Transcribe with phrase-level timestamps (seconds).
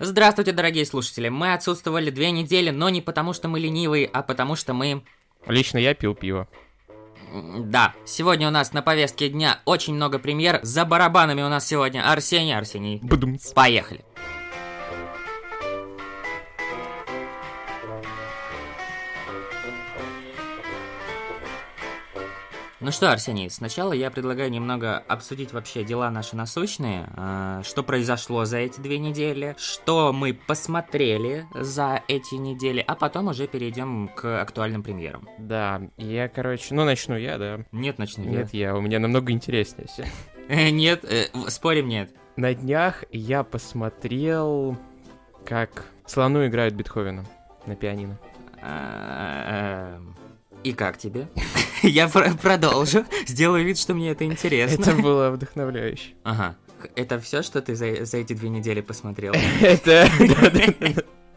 [0.00, 1.28] Здравствуйте, дорогие слушатели.
[1.28, 5.02] Мы отсутствовали две недели, но не потому, что мы ленивые, а потому, что мы...
[5.46, 6.46] Лично я пил пиво.
[7.32, 10.60] Да, сегодня у нас на повестке дня очень много премьер.
[10.62, 12.56] За барабанами у нас сегодня Арсений.
[12.56, 13.52] Арсений, Бдумц.
[13.52, 14.04] поехали.
[22.80, 28.44] Ну что, Арсений, сначала я предлагаю немного обсудить вообще дела наши насущные, э, что произошло
[28.44, 34.40] за эти две недели, что мы посмотрели за эти недели, а потом уже перейдем к
[34.40, 35.28] актуальным премьерам.
[35.38, 37.64] Да, я, короче, ну начну я, да.
[37.72, 38.26] Нет, начни.
[38.26, 38.30] я.
[38.30, 40.04] Нет, я, у меня намного интереснее всё.
[40.48, 42.14] Э, Нет, э, спорим, нет.
[42.36, 44.76] На днях я посмотрел,
[45.44, 47.24] как слону играют Бетховена
[47.66, 48.20] на пианино.
[50.68, 51.28] И как тебе?
[51.82, 53.06] Я про- продолжу.
[53.26, 54.82] Сделаю вид, что мне это интересно.
[54.82, 56.10] Это было вдохновляюще.
[56.24, 56.56] Ага.
[56.94, 59.32] Это все, что ты за, за эти две недели посмотрел?
[59.62, 60.06] Это...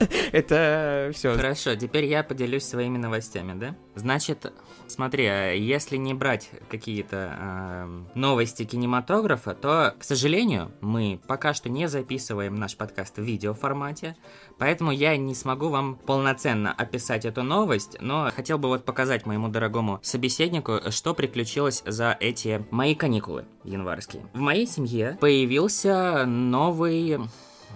[0.32, 1.36] Это все.
[1.36, 3.76] Хорошо, теперь я поделюсь своими новостями, да?
[3.96, 4.52] Значит,
[4.88, 11.70] смотри, а если не брать какие-то ам, новости кинематографа, то, к сожалению, мы пока что
[11.70, 14.16] не записываем наш подкаст в видеоформате,
[14.58, 19.50] поэтому я не смогу вам полноценно описать эту новость, но хотел бы вот показать моему
[19.50, 24.24] дорогому собеседнику, что приключилось за эти мои каникулы январские.
[24.34, 27.20] В моей семье появился новый...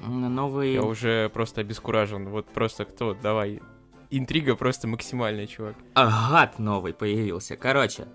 [0.04, 0.74] Новый...
[0.74, 2.30] Я уже просто обескуражен.
[2.30, 3.62] Вот просто кто, давай.
[4.10, 5.76] Интрига просто максимальная, чувак.
[5.94, 7.56] А, гад новый появился.
[7.56, 8.08] Короче,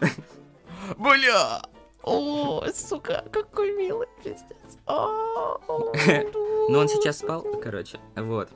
[0.98, 1.62] Бля!
[2.02, 4.78] О, сука, какой милый пиздец.
[4.86, 8.48] ну он сейчас спал, короче, вот.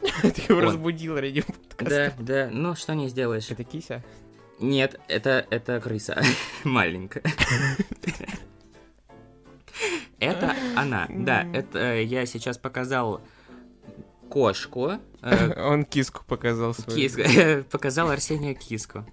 [0.22, 2.14] Ты его разбудил ради подкаста.
[2.18, 3.50] Да, да, ну что не сделаешь.
[3.50, 4.02] Это кися?
[4.58, 6.22] Нет, это, это крыса.
[6.64, 7.22] Маленькая.
[10.20, 13.20] Это она, да, это э, я сейчас показал
[14.28, 16.98] кошку, э, Он киску показал свою.
[16.98, 19.04] кис- показал Арсению киску.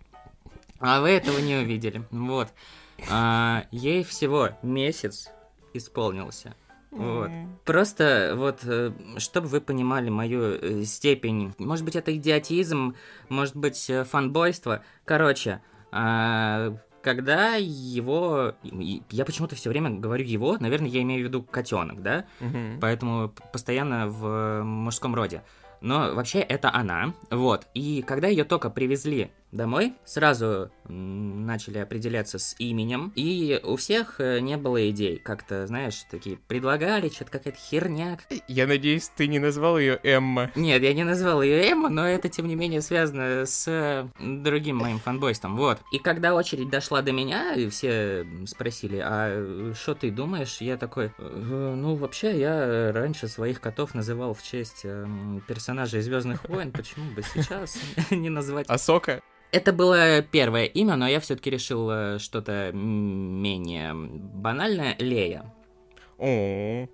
[0.79, 2.03] А вы этого не увидели.
[2.11, 2.49] Вот.
[3.09, 5.29] А, ей всего месяц
[5.73, 6.55] исполнился.
[6.91, 7.29] Вот.
[7.65, 12.95] Просто вот, э, чтобы вы понимали мою степень, может быть, это идиотизм,
[13.29, 14.83] может быть, фанбойство.
[15.05, 15.61] Короче,
[15.91, 16.75] а,
[17.07, 18.53] когда его...
[19.09, 22.25] Я почему-то все время говорю его, наверное, я имею в виду котенок, да?
[22.41, 22.79] Мгм.
[22.81, 25.41] поэтому постоянно в мужском роде.
[25.79, 27.67] Но вообще это она, вот.
[27.73, 34.39] И когда ее только привезли домой, сразу начали определяться с именем, и у всех э,
[34.39, 35.17] не было идей.
[35.17, 38.17] Как-то, знаешь, такие предлагали, что-то какая-то херня.
[38.47, 40.51] Я надеюсь, ты не назвал ее Эмма.
[40.55, 44.77] Нет, я не назвал ее Эмма, но это, тем не менее, связано с э, другим
[44.77, 45.79] моим фанбойством, вот.
[45.91, 50.57] И когда очередь дошла до меня, и все спросили, а что ты думаешь?
[50.61, 56.47] Я такой, «Э, ну, вообще, я раньше своих котов называл в честь эм, персонажей Звездных
[56.47, 57.77] войн, почему бы сейчас
[58.11, 58.67] не назвать?
[58.69, 59.21] Асока?
[59.51, 65.53] Это было первое имя, но я все-таки решил э, что-то менее банальное, Лея.
[66.17, 66.87] О,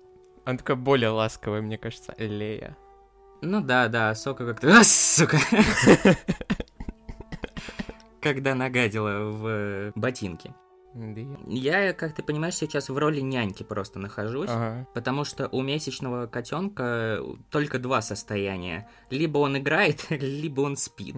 [0.44, 2.76] Она такая более ласковая, мне кажется, Лея.
[3.40, 4.78] Ну да, да, Сока как-то...
[4.78, 5.38] А, сука!
[8.20, 10.54] Когда нагадила в э, ботинки.
[11.46, 14.50] Я, как ты понимаешь, сейчас в роли няньки просто нахожусь.
[14.50, 14.86] Ага.
[14.94, 18.88] Потому что у месячного котенка только два состояния.
[19.10, 21.16] Либо он играет, либо он спит.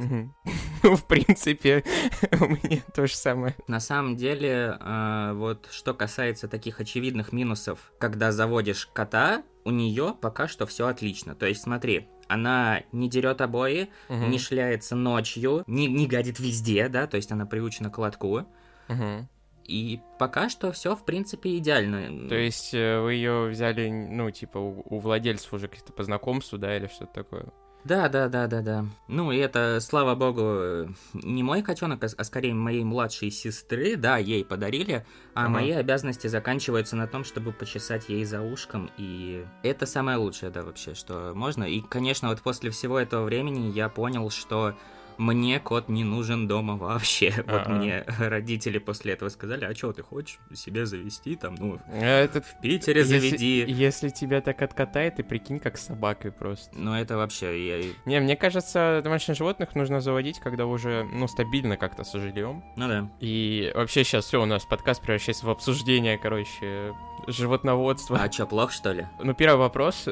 [0.82, 1.84] Ну, в принципе,
[2.41, 3.54] у меня то же самое.
[3.69, 10.15] На самом деле, э, вот что касается таких очевидных минусов, когда заводишь кота, у нее
[10.20, 11.34] пока что все отлично.
[11.34, 14.31] То есть, смотри, она не дерет обои, Мгм.
[14.31, 18.47] не шляется ночью, не, не гадит везде, да, то есть она приучена к лотку.
[18.88, 19.28] Мгм.
[19.69, 22.28] И пока что все, в принципе, идеально.
[22.28, 26.59] То есть э, вы ее взяли, ну, типа, у, у владельцев уже какие-то по знакомству,
[26.59, 27.53] да, или что-то такое?
[27.87, 28.84] Да, да, да, да, да.
[29.06, 34.16] Ну, и это, слава богу, не мой котенок, а, а скорее моей младшей сестры, да,
[34.16, 35.50] ей подарили, а Ага.
[35.50, 40.65] мои обязанности заканчиваются на том, чтобы почесать ей за ушком, и это самое лучшее, да,
[40.65, 41.62] вообще, что можно.
[41.62, 44.74] И, конечно, вот после всего этого времени я понял, что
[45.18, 47.33] мне кот не нужен дома вообще.
[47.47, 47.71] Вот А-а.
[47.71, 52.45] мне родители после этого сказали, а что ты хочешь себе завести там, ну, А Этот
[52.45, 53.60] в Питере заведи.
[53.60, 56.71] Если, если тебя так откатает, ты прикинь, как с собакой просто.
[56.77, 57.92] Ну, это вообще, я...
[58.04, 62.65] Не, мне кажется, домашних животных нужно заводить, когда уже, ну, стабильно как-то со жильем.
[62.77, 63.10] ну да.
[63.21, 66.95] И вообще сейчас все, у нас подкаст превращается в обсуждение, короче,
[67.27, 68.18] животноводства.
[68.21, 69.07] А что, плохо, что ли?
[69.22, 70.09] Ну, первый вопрос.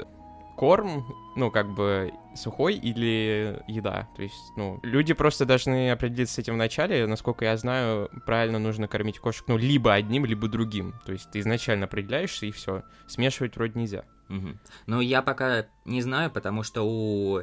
[0.57, 1.05] Корм,
[1.37, 4.09] ну, как бы, сухой или еда?
[4.17, 7.07] То есть, ну, люди просто должны определиться с этим в начале.
[7.07, 10.95] Насколько я знаю, правильно нужно кормить кошек, ну, либо одним, либо другим.
[11.05, 12.83] То есть ты изначально определяешься, и все.
[13.07, 14.05] Смешивать вроде нельзя.
[14.29, 14.61] Мгм.
[14.87, 17.43] Ну, я пока не знаю, потому что у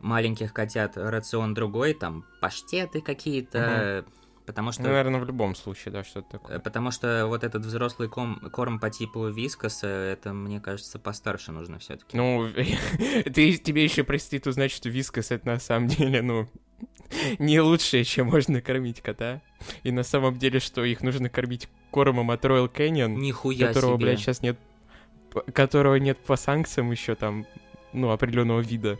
[0.00, 4.04] маленьких котят рацион другой, там паштеты какие-то,
[4.46, 4.82] потому что...
[4.82, 6.56] Наверное, в любом случае, да, что-то такое.
[6.56, 11.52] э, Потому что вот этот взрослый ком- корм по типу вискоса, это, мне кажется, постарше
[11.52, 12.16] нужно все-таки.
[12.16, 12.48] Ну,
[13.24, 16.48] ты, тебе еще простит узнать, что вискас это на самом деле, ну,
[17.38, 19.42] не лучшее, чем можно кормить кота.
[19.82, 24.06] И на самом деле, что их нужно кормить кормом от Royal Canyon, Нихуя которого, себе.
[24.06, 24.58] блядь, сейчас нет,
[25.52, 27.46] которого нет по санкциям еще там,
[27.92, 28.98] ну, определенного вида.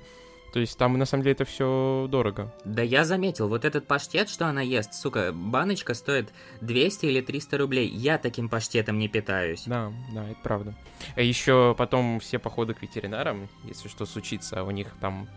[0.57, 2.51] То есть там, на самом деле, это все дорого.
[2.65, 6.33] Да я заметил, вот этот паштет, что она ест, сука, баночка стоит
[6.63, 7.87] 200 или 300 рублей.
[7.87, 9.65] Я таким паштетом не питаюсь.
[9.67, 10.75] Да, да, это правда.
[11.15, 15.29] А еще потом все походы к ветеринарам, если что случится, у них там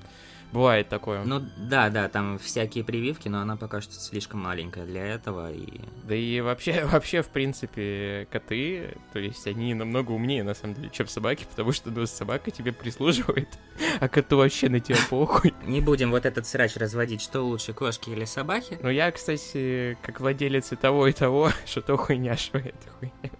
[0.51, 1.23] бывает такое.
[1.23, 5.51] Ну да, да, там всякие прививки, но она пока что слишком маленькая для этого.
[5.51, 5.81] И...
[6.03, 10.89] Да и вообще, вообще, в принципе, коты, то есть они намного умнее, на самом деле,
[10.89, 13.49] чем собаки, потому что, ну, собака тебе прислуживает,
[13.99, 15.53] а коту вообще на тебя похуй.
[15.65, 18.79] Не будем вот этот срач разводить, что лучше, кошки или собаки.
[18.81, 23.31] Но я, кстати, как владелец и того, и того, что то хуйня, что это хуйня.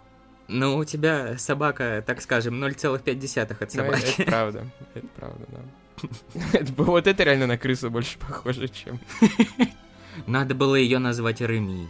[0.47, 4.21] Ну, у тебя собака, так скажем, 0,5 от Ну, собаки.
[4.21, 4.65] Это правда,
[4.95, 5.59] это правда, да.
[6.77, 8.99] Вот это реально на крысу больше похоже, чем
[10.27, 11.87] Надо было ее назвать Реми.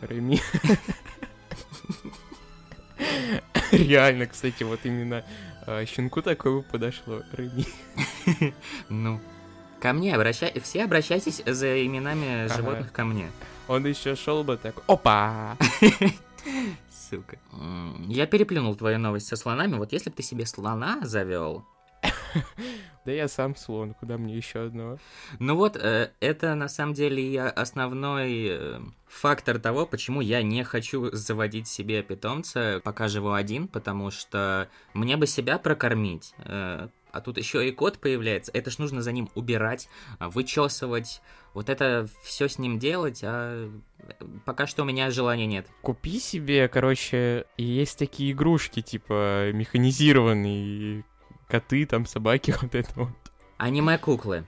[0.00, 0.40] Реми.
[3.72, 5.24] Реально, кстати, вот именно
[5.66, 7.22] а, щенку такое бы подошло.
[7.32, 7.66] Реми.
[8.88, 9.20] Ну,
[9.80, 10.58] ко мне обращай...
[10.60, 12.54] Все обращайтесь за именами Ага.
[12.54, 13.30] животных ко мне.
[13.68, 14.84] Он еще шел бы такой.
[14.86, 15.56] Опа!
[17.10, 17.38] Сука.
[18.06, 19.76] Я переплюнул твою новость со слонами.
[19.76, 21.64] Вот если бы ты себе слона завел,
[23.04, 24.98] Да я сам слон, куда мне еще одного?
[25.38, 30.64] Ну вот, э, это на самом деле и основной э, фактор того, почему я не
[30.64, 36.34] хочу заводить себе питомца, пока живу один, потому что мне бы себя прокормить.
[36.38, 38.50] э, а тут еще и кот появляется.
[38.52, 41.22] Это ж нужно за ним убирать, а, вычесывать.
[41.52, 43.70] Вот это все с ним делать, а
[44.44, 45.68] пока что у меня желания нет.
[45.80, 51.04] Купи себе, короче, есть такие игрушки, типа механизированные
[51.48, 53.10] коты, там собаки, вот это вот.
[53.58, 54.44] Аниме-куклы.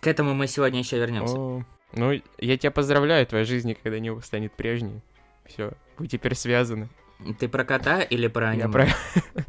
[0.00, 1.34] К этому мы сегодня еще вернемся.
[1.36, 5.00] О, ну, я тебя поздравляю, твоя жизнь никогда не станет прежней.
[5.44, 6.88] Все, вы теперь связаны.
[7.38, 8.64] Ты про кота или про аниме?
[8.64, 8.88] Я про...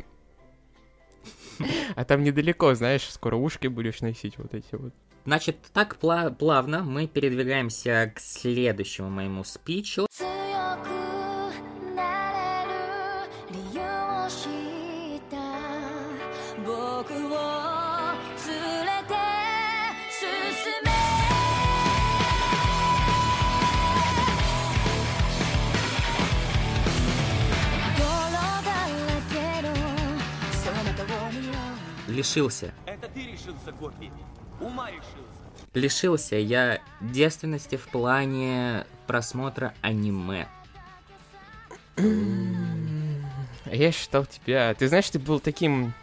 [1.95, 4.93] А там недалеко, знаешь, скоро ушки будешь носить вот эти вот.
[5.25, 10.07] Значит, так пла- плавно мы передвигаемся к следующему моему спичу.
[32.19, 32.73] Лишился.
[32.85, 34.11] Это ты решился, Гоппи.
[34.59, 35.69] Ума решился.
[35.73, 40.47] Лишился я девственности в плане просмотра аниме.
[43.65, 44.73] Я считал тебя...
[44.73, 45.93] Ты знаешь, ты был таким...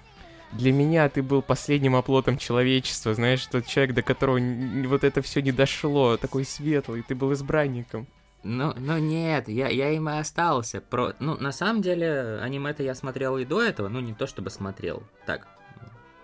[0.52, 4.38] Для меня ты был последним оплотом человечества, знаешь, тот человек, до которого
[4.86, 8.06] вот это все не дошло, такой светлый, ты был избранником.
[8.42, 10.80] Ну, ну нет, я, я им и остался.
[10.80, 11.14] Про...
[11.18, 15.02] Ну, на самом деле, аниме-то я смотрел и до этого, ну, не то чтобы смотрел.
[15.26, 15.48] Так,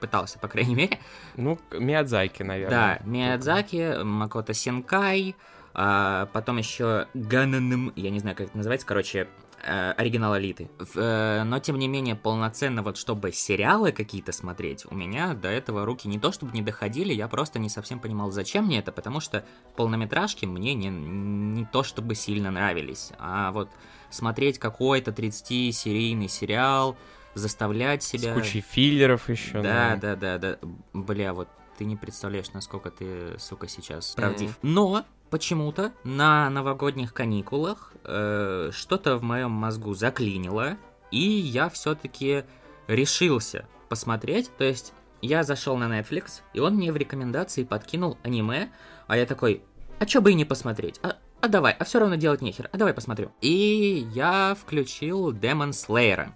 [0.00, 0.98] пытался, по крайней мере.
[1.36, 3.02] Ну, Миядзаки, Да, наверное.
[3.04, 5.34] Миядзаки, Макото Синкай,
[5.74, 9.28] а потом еще Гананем, я не знаю, как это называется, короче,
[9.62, 10.70] э, оригинал Алиты.
[10.94, 15.84] Э, но, тем не менее, полноценно вот чтобы сериалы какие-то смотреть, у меня до этого
[15.84, 19.20] руки не то чтобы не доходили, я просто не совсем понимал, зачем мне это, потому
[19.20, 19.44] что
[19.76, 23.70] полнометражки мне не, не то чтобы сильно нравились, а вот
[24.10, 26.96] смотреть какой-то 30-серийный сериал,
[27.34, 28.32] заставлять себя...
[28.32, 29.62] С кучей филлеров еще.
[29.62, 30.00] Да, ну.
[30.00, 30.58] да, да, да.
[30.92, 34.58] Бля, вот ты не представляешь, насколько ты, сука, сейчас правдив.
[34.62, 40.76] Но почему-то на новогодних каникулах э, что-то в моем мозгу заклинило,
[41.10, 42.44] и я все-таки
[42.86, 44.50] решился посмотреть.
[44.58, 48.70] То есть я зашел на Netflix, и он мне в рекомендации подкинул аниме,
[49.06, 49.62] а я такой,
[49.98, 51.00] а чё бы и не посмотреть?
[51.02, 53.32] А, а давай, а все равно делать нехер, а давай посмотрю.
[53.40, 56.32] И я включил Demon Slayer.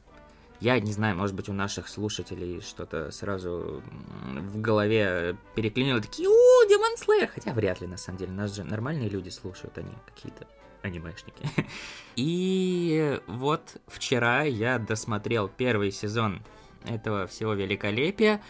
[0.61, 3.83] Я не знаю, может быть, у наших слушателей что-то сразу
[4.25, 9.09] в голове переклинило, такие, у, Slayer, хотя вряд ли, на самом деле, нас же нормальные
[9.09, 10.47] люди слушают, они какие-то
[10.83, 11.49] анимешники.
[12.17, 16.43] И вот вчера я досмотрел первый сезон
[16.85, 18.41] этого всего великолепия,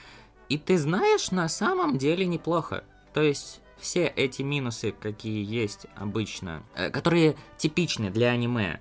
[0.49, 2.85] и ты знаешь, на самом деле неплохо.
[3.13, 8.81] То есть все эти минусы, какие есть обычно, э, которые типичны для аниме,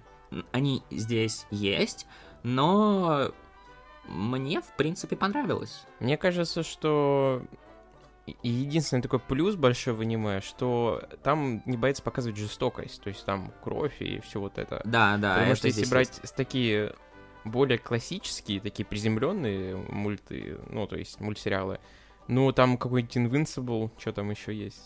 [0.51, 2.05] они здесь есть,
[2.43, 3.31] но
[4.07, 5.85] мне, в принципе, понравилось.
[5.99, 7.41] Мне кажется, что
[8.25, 13.25] и- единственный такой плюс большой в аниме, что там не боится показывать жестокость, то есть
[13.25, 14.81] там кровь и все вот это.
[14.85, 15.35] Да, да.
[15.35, 16.35] Потому что если брать есть.
[16.35, 16.93] такие
[17.43, 21.79] более классические, такие приземленные мульты, ну, то есть мультсериалы,
[22.27, 24.81] ну, там какой-нибудь Invincible, что там еще есть?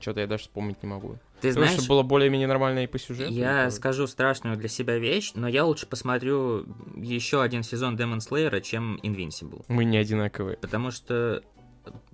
[0.00, 1.18] Что-то я даже вспомнить не могу.
[1.40, 3.32] Ты Потому знаешь, что было более-менее нормально и по сюжету.
[3.32, 8.18] я и скажу страшную для себя вещь, но я лучше посмотрю еще один сезон Demon
[8.18, 9.64] Slayer, чем Invincible.
[9.68, 10.56] Мы не одинаковые.
[10.58, 11.42] Потому что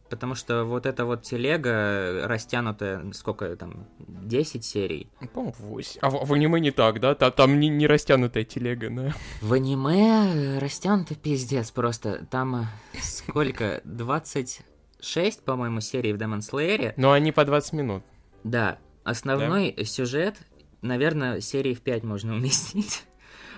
[0.09, 5.09] Потому что вот эта вот телега, растянутая, сколько там, 10 серий.
[5.35, 5.99] По-моему, 8.
[6.01, 7.15] А в, в аниме не так, да?
[7.17, 9.13] Та- Там не, не растянутая телега, да?
[9.43, 12.25] В аниме растянуто пиздец просто.
[12.31, 12.65] Там э,
[13.01, 13.81] сколько?
[13.85, 16.95] 26, по-моему, серий в Demon Slayer.
[16.97, 18.03] Но они по 20 минут.
[18.45, 20.37] Да, основной сюжет,
[20.83, 23.05] наверное, серии в 5 можно уместить.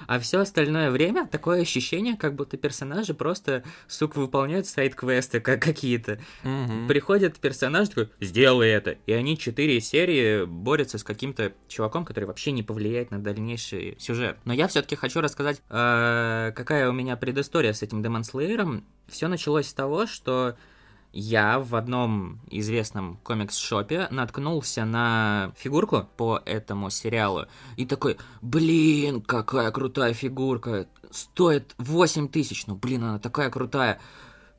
[0.09, 6.19] А все остальное время такое ощущение, как будто персонажи просто, сука, выполняют сайт-квесты как какие-то.
[6.45, 6.89] Мгм.
[6.89, 8.97] Приходит персонаж такой, сделай это.
[9.05, 14.39] И они четыре серии борются с каким-то чуваком, который вообще не повлияет на дальнейший сюжет.
[14.47, 18.83] Но я все-таки хочу рассказать, э, какая у меня предыстория с этим Demon Slayer.
[19.09, 20.57] Все началось с того, что
[21.19, 27.47] я в одном известном комикс-шопе наткнулся на фигурку по этому сериалу
[27.77, 33.99] и такой, блин, какая крутая фигурка, стоит 8 тысяч, ну блин, она такая крутая,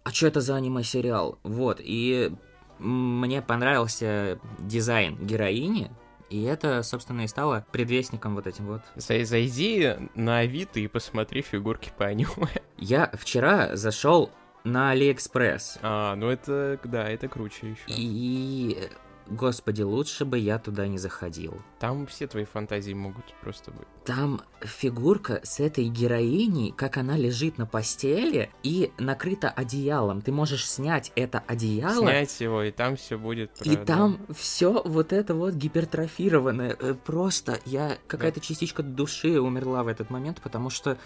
[0.03, 1.39] а что это за аниме-сериал?
[1.43, 2.33] Вот, и
[2.77, 5.89] мне понравился дизайн героини,
[6.29, 8.81] и это, собственно, и стало предвестником вот этим вот.
[8.97, 12.49] Зай- Зайди на Авито и посмотри фигурки по аниме.
[12.77, 14.29] Я вчера зашел
[14.69, 17.83] на Алиэкспресс, А, ну это, да, это круче еще.
[17.88, 18.89] и,
[19.27, 21.61] господи, лучше бы я туда не заходил.
[21.79, 23.88] Там все твои фантазии могут просто быть.
[24.05, 30.21] Там фигурка с этой героиней, как она лежит на постели и накрыта одеялом.
[30.21, 33.51] Ты можешь снять это одеяло, Снять его, и там все будет.
[33.61, 36.75] и про- там все вот это вот гипертрофированное.
[36.79, 40.97] Э, Просто я какая-то частичка души умерла в этот момент, потому что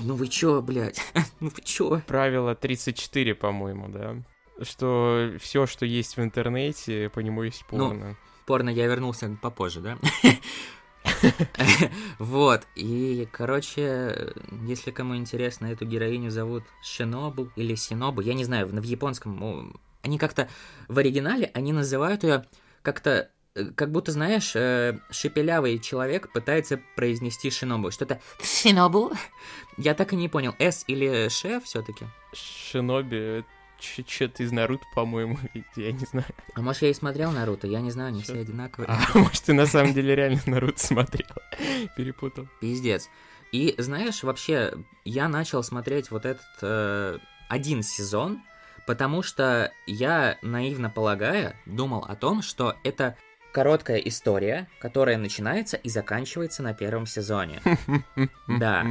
[0.00, 1.00] ну вы чё, блядь?
[1.40, 2.00] ну вы чё?
[2.06, 4.16] Правило 34, по-моему, да?
[4.62, 8.16] Что все, что есть в интернете, по нему есть Ну, порно.
[8.46, 9.98] Порно я вернулся попозже, да?
[12.18, 14.32] Вот, и, короче,
[14.66, 19.72] если кому интересно, эту героиню зовут Шинобу или Синобу, я не знаю, в японском, ну,
[20.02, 20.48] они как-то,
[20.88, 22.44] в оригинале они называют ее
[22.82, 23.30] как-то,
[23.76, 29.12] как будто, знаешь, э, шепелявый человек пытается произнести Шинобу, что-то Шинобу?
[29.76, 32.06] Я так и не понял, С или Ш все-таки?
[32.32, 33.44] Шиноби,
[33.78, 35.38] что-то из Наруто, по-моему,
[35.76, 36.26] я не знаю.
[36.54, 38.88] А может, я и смотрел Наруто, я не знаю, они все одинаковые.
[38.88, 41.30] А может, ты на самом деле реально Наруто смотрел?
[41.96, 42.48] Перепутал.
[42.60, 43.08] Пиздец.
[43.52, 47.18] И знаешь, вообще, я начал смотреть вот этот э,
[47.48, 48.42] один сезон,
[48.84, 53.16] потому что я, наивно полагая, думал о том, что это
[53.54, 57.62] короткая история, которая начинается и заканчивается на первом сезоне.
[58.48, 58.84] Да.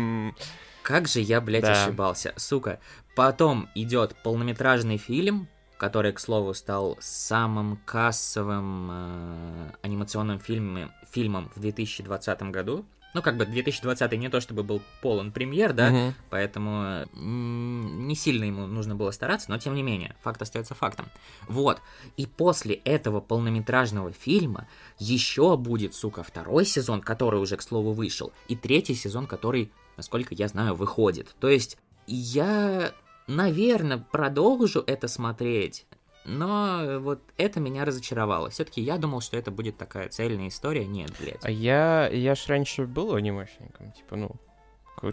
[0.81, 1.83] Как же я, блядь, Да.
[1.83, 2.33] ошибался.
[2.37, 2.79] Сука.
[3.15, 11.59] Потом идет полнометражный фильм, который, к слову, стал самым кассовым э, анимационным фильме- фильмом в
[11.59, 12.85] 2020 году.
[13.13, 16.15] Ну, как бы 2020 не то чтобы был полон премьер, да, мгм.
[16.29, 21.09] поэтому не сильно ему нужно было стараться, но тем не менее, факт остается фактом.
[21.47, 21.79] Вот.
[22.17, 24.67] И после этого полнометражного фильма
[24.97, 30.33] еще будет, сука, второй сезон, который уже, к слову, вышел, и третий сезон, который, насколько
[30.33, 31.35] я знаю, выходит.
[31.39, 31.77] То есть
[32.07, 32.93] я,
[33.27, 35.85] наверное, продолжу это смотреть.
[36.25, 38.49] Но вот это меня разочаровало.
[38.49, 40.85] Все-таки я думал, что это будет такая цельная история.
[40.85, 41.43] Нет, блядь.
[41.43, 44.31] А я, я ж раньше был анимешником, типа, ну,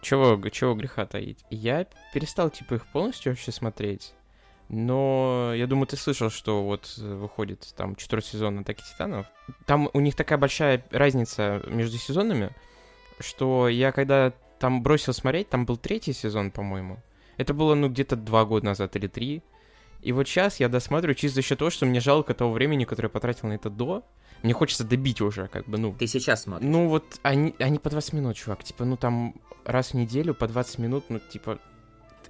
[0.03, 1.45] чего, чего греха таить.
[1.51, 4.15] Я перестал, типа, их полностью вообще смотреть.
[4.69, 9.27] Но я думаю, ты слышал, что вот э, выходит там четвертый сезон Атаки Титанов.
[9.67, 12.51] Там у них такая большая разница между сезонами,
[13.19, 16.99] что я когда там бросил смотреть, там был третий сезон, по-моему.
[17.37, 19.43] Это было, ну, где-то два года назад или три.
[20.03, 23.07] И вот сейчас я досматриваю чисто за счет того, что мне жалко того времени, которое
[23.09, 24.05] я потратил на это до.
[24.43, 26.67] Мне хочется добить уже, как бы, ну, Ты сейчас смотришь.
[26.69, 28.65] ну вот они, они по 20 минут, чувак.
[28.65, 31.59] Типа, ну там раз в неделю по 20 минут, ну типа,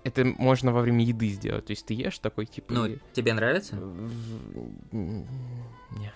[0.02, 1.66] это можно во время еды сделать.
[1.66, 2.72] То есть ты ешь такой, типа...
[2.72, 3.76] Ну, и- тебе нравится?
[3.76, 4.10] В-
[4.92, 6.12] Не.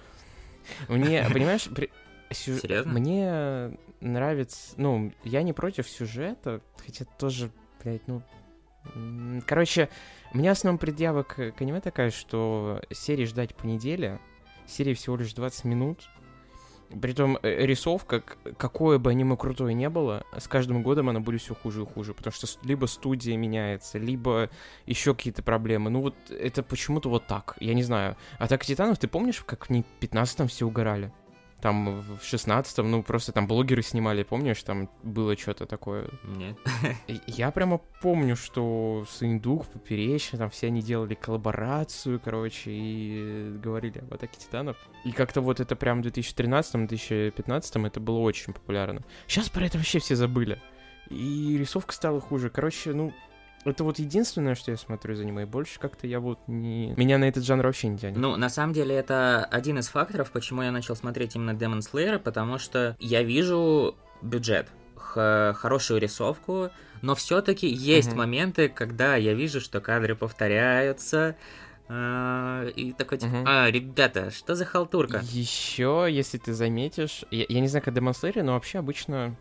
[0.88, 1.90] Мне, понимаешь, при-
[2.32, 2.92] Серьезно?
[2.92, 4.75] Мне нравится...
[4.76, 7.50] Ну, я не против сюжета, хотя тоже,
[7.82, 8.23] блядь, ну...
[9.46, 9.88] Короче,
[10.34, 14.20] у меня основная предъява к, к аниме такая, что серии ждать по неделе,
[14.66, 16.08] серии всего лишь 20 минут,
[17.00, 18.20] Притом э, рисовка,
[18.56, 22.14] какое бы аниме крутое не было, с каждым годом она будет все хуже и хуже,
[22.14, 24.50] потому что либо студия меняется, либо
[24.86, 25.90] еще какие-то проблемы.
[25.90, 28.16] Ну вот это почему-то вот так, я не знаю.
[28.38, 31.12] Атака Титанов, ты помнишь, как в ней 15-м все угорали?
[31.64, 36.11] Там в 16-м, ну просто там блогеры снимали, помнишь, там было что-то такое.
[36.25, 36.59] Нет.
[37.26, 44.12] Я прямо помню, что Сындук, Поперечный, там все они делали коллаборацию, короче, и говорили об
[44.12, 44.76] Атаке Титанов.
[45.06, 49.02] И как-то вот это прям в 2013-2015 это было очень популярно.
[49.26, 50.61] Сейчас про это вообще все забыли.
[51.09, 52.50] И рисовка стала хуже.
[52.50, 53.14] Короче, ну,
[53.64, 56.94] это вот единственное, что я смотрю за аниме, и больше как-то я вот не...
[56.97, 58.16] Меня на этот жанр вообще не тянет.
[58.16, 62.18] Ну, на самом деле, это один из факторов, почему я начал смотреть именно Demon Slayer,
[62.18, 66.71] потому что я вижу бюджет, хорошую рисовку,
[67.02, 68.18] но все-таки есть Мгм.
[68.18, 71.37] моменты, когда я вижу, что кадры повторяются,
[71.88, 73.44] а, и такой типа, Мгм.
[73.47, 75.23] а, ребята, что за халтурка?
[75.30, 79.37] Еще, если ты заметишь, я, я не знаю, как Demon Slayer, но вообще обычно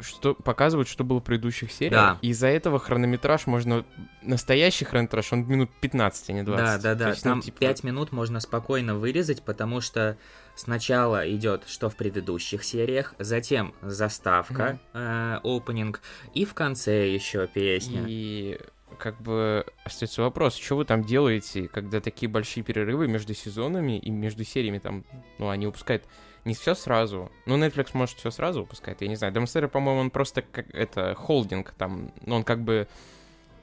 [0.00, 1.92] что показывают, что было в предыдущих сериях.
[1.92, 2.18] Да.
[2.22, 3.84] И из-за этого хронометраж можно...
[4.22, 6.64] Настоящий хронометраж, он минут 15, а не 20.
[6.64, 7.08] Да, да, да.
[7.10, 10.16] есть, ну, Там типа, 5 минут можно спокойно вырезать, потому что
[10.54, 16.00] сначала идет что в предыдущих сериях, затем заставка, э, опенинг,
[16.34, 18.04] и в конце еще песня.
[18.06, 18.58] И
[18.98, 24.10] как бы остается вопрос, что вы там делаете, когда такие большие перерывы между сезонами и
[24.10, 25.04] между сериями там,
[25.38, 26.04] ну, они выпускают
[26.44, 27.30] не все сразу.
[27.46, 29.32] Ну, Netflix может все сразу выпускает, я не знаю.
[29.32, 32.88] Slayer, по-моему, он просто как это холдинг там, ну, он как бы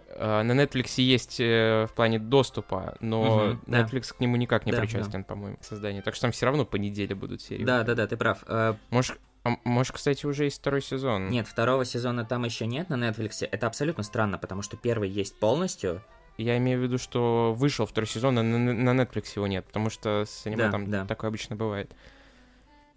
[0.10, 3.82] э, на Netflix есть э, в плане доступа, но да.
[3.82, 6.04] Netflix к нему никак не Да, причастен, по-моему, к созданию.
[6.04, 7.64] Так что там все равно по неделе будут серии.
[7.64, 8.44] Да, да, да, ты прав.
[8.48, 11.30] Э, Может, а может, кстати, уже есть второй сезон.
[11.30, 13.48] Нет, второго сезона там еще нет на Netflix.
[13.50, 16.02] Это абсолютно странно, потому что первый есть полностью.
[16.38, 19.90] Я имею в виду, что вышел второй сезон, а на, на Netflix его нет, потому
[19.90, 21.06] что с аниме Да, там да.
[21.06, 21.96] такое обычно бывает.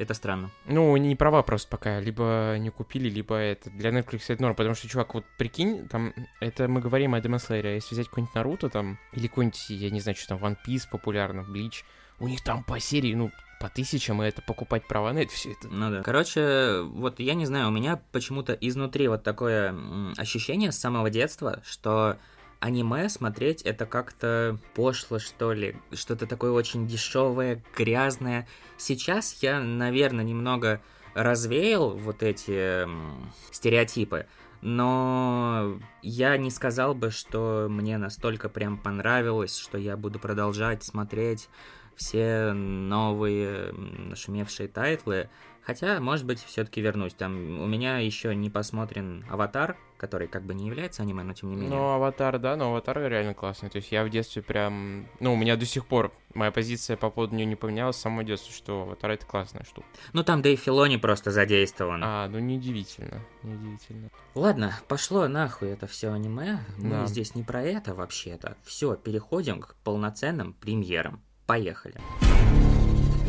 [0.00, 0.50] Это странно.
[0.64, 3.69] Ну, не права просто пока, либо не купили, либо это.
[3.69, 7.66] Для Netflix это норм, потому что, чувак, вот прикинь, там, это мы говорим о Slayer,
[7.66, 10.85] а если взять какой-нибудь Наруто там, или какой-нибудь, я не знаю, что там, One Piece
[10.90, 11.85] популярно, Bleach,
[12.19, 15.53] у них там по серии, ну, по тысячам, и это покупать права на это все
[15.53, 15.68] это.
[15.68, 16.03] Ну да.
[16.03, 19.77] Короче, вот я не знаю, у меня почему-то изнутри вот такое
[20.16, 22.16] ощущение с самого детства, что
[22.61, 28.46] аниме смотреть это как-то пошло, что ли, что-то такое очень дешевое, грязное.
[28.77, 30.81] Сейчас я, наверное, немного
[31.14, 34.27] развеял вот эти м, стереотипы,
[34.61, 41.49] но я не сказал бы, что мне настолько прям понравилось, что я буду продолжать смотреть
[41.96, 45.29] все новые нашумевшие тайтлы.
[45.62, 47.14] Хотя, может быть, все-таки вернусь.
[47.14, 51.51] Там у меня еще не посмотрен Аватар, который как бы не является аниме, но тем
[51.51, 51.70] не менее.
[51.70, 53.68] Ну, Аватар, да, но Аватар реально классный.
[53.68, 55.07] То есть я в детстве прям...
[55.20, 58.25] Ну, у меня до сих пор моя позиция по поводу нее не поменялась с самого
[58.25, 59.87] детства, что Аватар— это классная штука.
[60.12, 62.01] Ну там Дэйв Филони просто задействован.
[62.03, 64.11] А, ну неудивительно, неудивительно.
[64.35, 66.61] Ладно, пошло нахуй это все аниме.
[66.79, 67.07] Мы Да.
[67.07, 68.57] здесь не про это вообще-то.
[68.64, 71.20] Все, переходим к полноценным премьерам.
[71.46, 72.01] Поехали.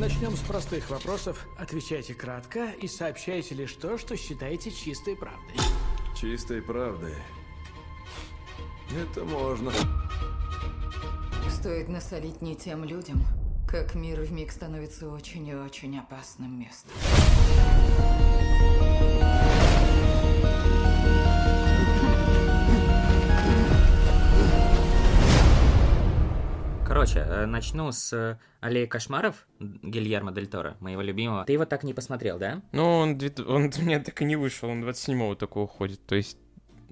[0.02, 1.46] Начнем с простых вопросов.
[1.60, 5.56] Отвечайте кратко и сообщайте лишь то, что считаете чистой правдой.
[6.20, 7.14] Чистой правды.
[9.00, 9.72] Это можно.
[11.52, 13.22] Стоит насолить не тем людям,
[13.68, 16.90] как мир вмиг становится очень и очень опасным местом.
[27.02, 31.46] Короче, э, начну с э, Аллеи кошмаров Гильермо Дель Торо, моего любимого.
[31.46, 32.62] Ты его так не посмотрел, да?
[32.74, 36.06] Ну, он, он у меня так и не вышел, он 27-го такого уходит.
[36.06, 36.38] То есть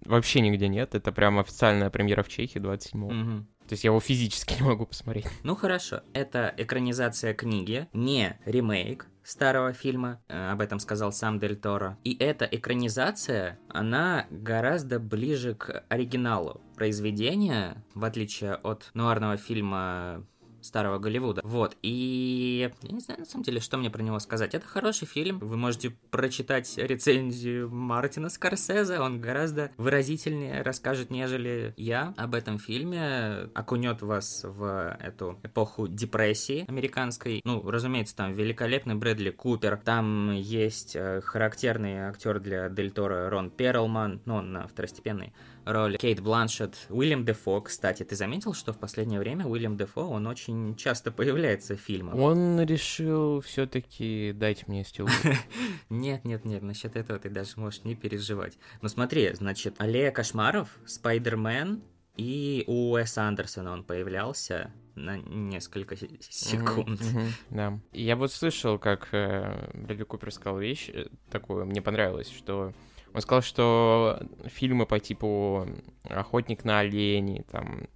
[0.03, 0.95] вообще нигде нет.
[0.95, 3.11] Это прям официальная премьера в Чехии 27-го.
[3.11, 3.47] Мгм.
[3.69, 5.27] То есть я его физически не могу посмотреть.
[5.43, 11.55] Ну хорошо, это экранизация книги, не ремейк старого фильма, э, об этом сказал сам Дель
[11.55, 11.99] Торо.
[12.03, 20.25] И эта экранизация, она гораздо ближе к оригиналу произведения, в отличие от нуарного фильма
[20.61, 21.41] старого Голливуда.
[21.43, 24.55] Вот, и я не знаю, на самом деле, что мне про него сказать.
[24.55, 32.13] Это хороший фильм, вы можете прочитать рецензию Мартина Скорсезе, он гораздо выразительнее расскажет, нежели я
[32.17, 37.41] об этом фильме, окунет вас в эту эпоху депрессии американской.
[37.43, 43.49] Ну, разумеется, там великолепный Брэдли Купер, там есть э, характерный актер для Дель Торо Рон
[43.49, 45.33] Перлман, ну, он на второстепенной
[45.71, 50.27] роли, Кейт Бланшет, Уильям Дефо, кстати, ты заметил, что в последнее время Уильям Дефо, он
[50.27, 52.15] очень часто появляется в фильмах?
[52.15, 55.07] Он решил все-таки дать мне стил.
[55.89, 58.57] Нет, нет, нет, насчет этого ты даже можешь не переживать.
[58.81, 61.81] Ну смотри, значит, Аллея кошмаров, Спайдермен
[62.17, 66.99] И у Уэса Андерсона он появлялся на несколько се- секунд.
[66.99, 67.79] Мгм, мгм, Да.
[67.93, 72.73] Я вот слышал, как э, Брэдли Купер сказал вещь э, такую, мне понравилось, что
[73.13, 75.67] он сказал, что фильмы по типу
[76.03, 77.87] «Охотник на оленей», там,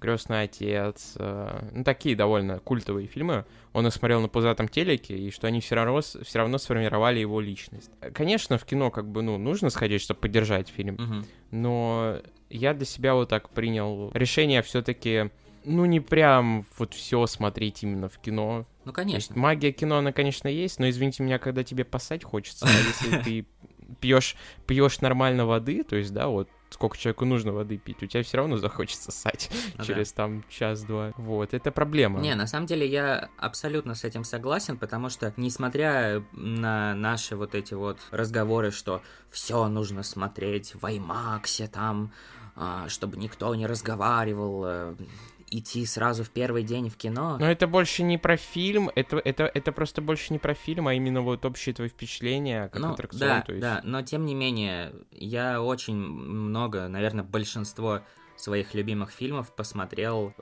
[0.00, 5.30] «Крестный отец», э, ну, такие довольно культовые фильмы, он их смотрел на пузатом телеке, и
[5.32, 7.90] что они все равно, все равно сформировали его личность.
[8.14, 11.26] Конечно, в кино как бы, ну, нужно сходить, чтобы поддержать фильм, Мгм.
[11.50, 12.18] но
[12.50, 15.30] я для себя вот так принял решение все-таки,
[15.64, 18.66] ну, не прям вот все смотреть именно в кино.
[18.84, 19.36] Ну, То есть конечно.
[19.36, 23.46] магия кино, она, конечно, есть, но извините меня, когда тебе поссать хочется, а если ты
[24.00, 28.22] пьешь пьешь нормально воды, то есть, да, вот сколько человеку нужно воды пить, у тебя
[28.22, 29.84] все равно захочется ссать Ну да.
[29.84, 31.12] через там час-два.
[31.16, 32.20] Вот, это проблема.
[32.20, 37.54] Не, на самом деле я абсолютно с этим согласен, потому что, несмотря на наши вот
[37.54, 42.12] эти вот разговоры, что все нужно смотреть в IMAX, там,
[42.54, 44.94] а, чтобы никто не разговаривал, э,
[45.50, 47.36] идти сразу в первый день в кино.
[47.38, 50.94] Но это больше не про фильм, это, это, это просто больше не про фильм, а
[50.94, 53.20] именно вот общие твои впечатления, как Ну, аттракцион.
[53.28, 53.62] да, то есть...
[53.62, 58.00] да, но тем не менее, я очень много, наверное, большинство
[58.36, 60.32] своих любимых фильмов посмотрел,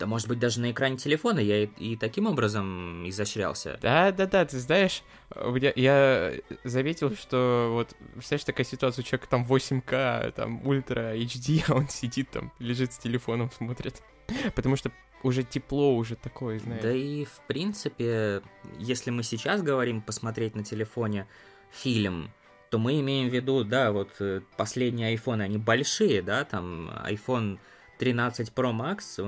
[0.00, 3.78] да, может быть, даже на экране телефона, я и, и таким образом изощрялся.
[3.80, 6.32] Да, да, да, ты знаешь, меня- я
[6.64, 11.88] заметил, что вот, представляешь, такая ситуация, у человека там 8К, там ультра HD, а он
[11.88, 14.02] сидит там, лежит с телефоном, смотрит.
[14.54, 14.90] Потому что
[15.22, 16.82] уже тепло, уже такое, знаешь.
[16.82, 18.42] Да и, в принципе,
[18.78, 21.26] если мы сейчас говорим посмотреть на телефоне
[21.70, 22.30] фильм,
[22.70, 27.58] то мы имеем в виду, да, вот э, последние айфоны, они большие, да, там iPhone
[27.98, 29.20] 13 Pro Max,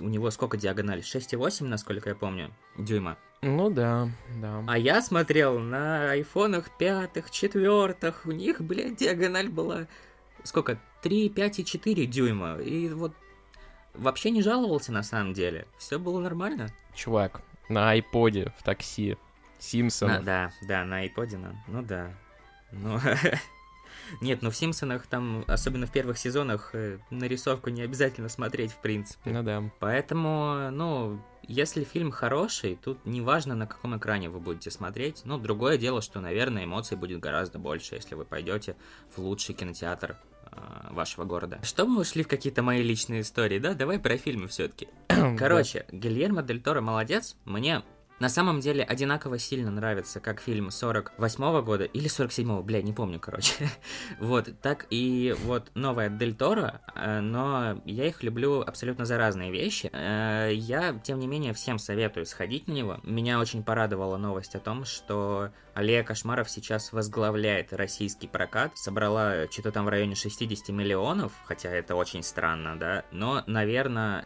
[0.00, 1.00] у него сколько диагональ?
[1.00, 3.18] 6,8, насколько я помню, дюйма.
[3.42, 4.08] Ну да,
[4.40, 4.64] да.
[4.66, 9.86] А я смотрел на айфонах пятых, четвертых, у них, блядь, диагональ была
[10.46, 10.78] сколько?
[11.02, 12.56] 3, 5 и 4 дюйма.
[12.56, 13.12] И вот
[13.98, 15.66] вообще не жаловался на самом деле.
[15.78, 16.68] Все было нормально.
[16.94, 19.16] Чувак, на айподе в такси,
[19.58, 20.24] Симпсонов.
[20.24, 22.10] да, да, на iPod, на- ну да.
[22.72, 22.98] Ну,
[24.20, 28.78] нет, ну в Симпсонах там, особенно в первых сезонах, э, нарисовку не обязательно смотреть, в
[28.78, 29.30] принципе.
[29.30, 29.62] Ну да.
[29.78, 35.22] Поэтому, ну, если фильм хороший, тут неважно, на каком экране вы будете смотреть.
[35.24, 38.76] Ну, другое дело, что, наверное, эмоций будет гораздо больше, если вы пойдете
[39.14, 40.16] в лучший кинотеатр
[40.90, 41.60] вашего города.
[41.62, 43.74] Что мы ушли в какие-то мои личные истории, да?
[43.74, 44.88] Давай про фильмы все-таки.
[45.38, 47.36] Короче, Гильермо Дель Торо молодец.
[47.44, 47.82] Мне
[48.18, 53.20] на самом деле одинаково сильно нравится как фильм 48 года или 47-го, бля, не помню,
[53.20, 53.68] короче.
[54.20, 59.52] вот, так и вот новая Дель Торо, э, но я их люблю абсолютно за разные
[59.52, 59.90] вещи.
[59.92, 62.98] Э, я, тем не менее, всем советую сходить на него.
[63.02, 69.72] Меня очень порадовала новость о том, что Алия Кошмаров сейчас возглавляет российский прокат, собрала что-то
[69.72, 74.24] там в районе 60 миллионов, хотя это очень странно, да, но, наверное,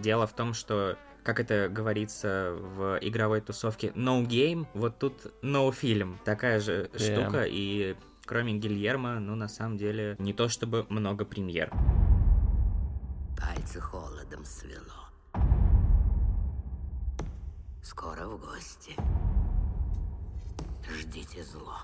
[0.00, 5.70] дело в том, что как это говорится в игровой тусовке, no game, вот тут no
[5.70, 6.16] film.
[6.24, 6.98] Такая же Да.
[6.98, 11.70] штука, и кроме Гильермо, ну, на самом деле, не то чтобы много премьер.
[13.38, 15.08] Пальцы холодом свело.
[17.82, 18.94] Скоро в гости.
[20.88, 21.78] Ждите зло.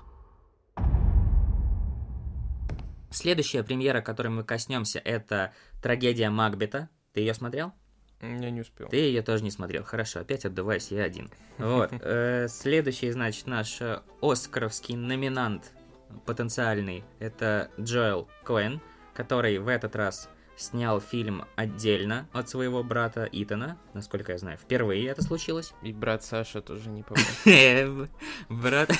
[3.11, 6.89] Следующая премьера, которой мы коснемся, это трагедия Макбета.
[7.13, 7.73] Ты ее смотрел?
[8.21, 8.87] Я не успел.
[8.89, 9.83] Ты ее тоже не смотрел.
[9.83, 11.29] Хорошо, опять отдуваюсь я один.
[11.57, 11.91] Вот.
[12.01, 15.71] э, Следующий, значит, наш э, оскаровский номинант
[16.25, 18.81] потенциальный, это Джоэл Коэн,
[19.13, 24.57] который в этот раз снял фильм отдельно от своего брата Итана, насколько я знаю.
[24.57, 25.73] Впервые это случилось.
[25.81, 28.07] И брат Саша тоже не попал.
[28.49, 28.91] Брат...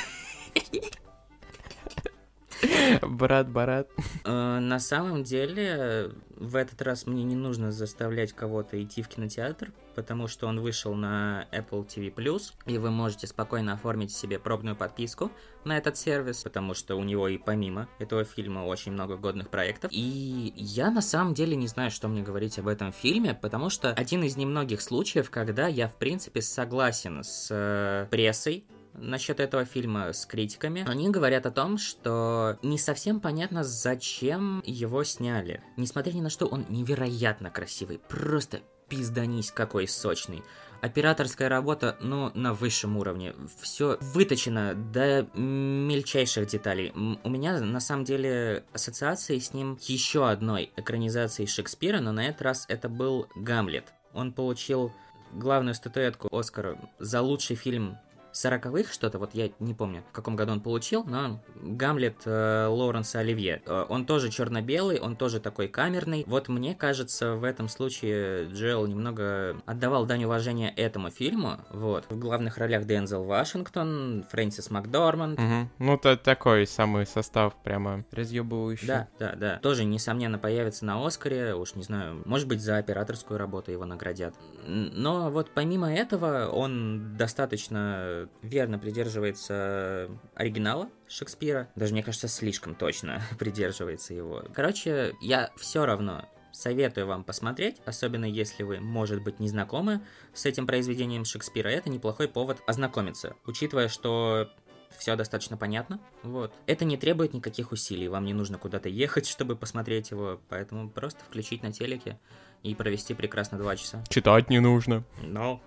[3.02, 3.89] Брат, брат.
[4.26, 9.72] Э, На самом деле, в этот раз мне не нужно заставлять кого-то идти в кинотеатр,
[9.95, 15.32] потому что он вышел на Apple TV+, и вы можете спокойно оформить себе пробную подписку
[15.65, 19.91] на этот сервис, потому что у него и помимо этого фильма очень много годных проектов.
[19.93, 23.91] И я на самом деле не знаю, что мне говорить об этом фильме, потому что
[23.91, 30.13] один из немногих случаев, когда я, в принципе, согласен с э, прессой, насчет этого фильма
[30.13, 30.86] с критиками.
[30.88, 35.63] Они говорят о том, что не совсем понятно, зачем его сняли.
[35.78, 37.99] Несмотря ни на что, он невероятно красивый.
[38.10, 40.43] Просто пизданись какой сочный.
[40.82, 43.36] Операторская работа, ну, на высшем уровне.
[43.60, 46.91] Все выточено до мельчайших деталей.
[47.23, 52.41] У меня, на самом деле, ассоциации с ним еще одной экранизацией Шекспира, но на этот
[52.41, 53.93] раз это был Гамлет.
[54.13, 54.93] Он получил
[55.34, 57.97] главную статуэтку Оскара за лучший фильм
[58.32, 63.20] сороковых что-то, вот я не помню, в каком году он получил, но Гамлет э, Лоуренса
[63.20, 63.62] Оливье.
[63.65, 66.24] Э, он тоже черно-белый, он тоже такой камерный.
[66.28, 71.58] Вот мне кажется, в этом случае Джоэл немного отдавал дань уважения этому фильму.
[71.72, 72.06] Вот.
[72.10, 75.39] В главных ролях Дензел Вашингтон, Фрэнсис Макдорманд.
[75.39, 75.70] Мгм.
[75.80, 78.88] Ну, то такой самый состав прямо разъебывающий.
[78.88, 79.60] Да, да, да.
[79.62, 84.36] Тоже, несомненно, появится на Оскаре, уж не знаю, может быть, за операторскую работу его наградят.
[84.65, 91.69] Но вот помимо этого, он достаточно верно придерживается оригинала Шекспира.
[91.75, 94.43] Даже, мне кажется, слишком точно придерживается его.
[94.53, 100.01] Короче, я все равно советую вам посмотреть, особенно если вы, может быть, не знакомы
[100.34, 101.69] с этим произведением Шекспира.
[101.69, 104.49] Это неплохой повод ознакомиться, учитывая, что
[104.97, 105.99] все достаточно понятно.
[106.23, 106.53] Вот.
[106.65, 108.08] Это не требует никаких усилий.
[108.08, 110.39] Вам не нужно куда-то ехать, чтобы посмотреть его.
[110.49, 112.19] Поэтому просто включить на телеке
[112.63, 114.03] и провести прекрасно два часа.
[114.10, 115.03] Читать не нужно.
[115.21, 115.62] Ну,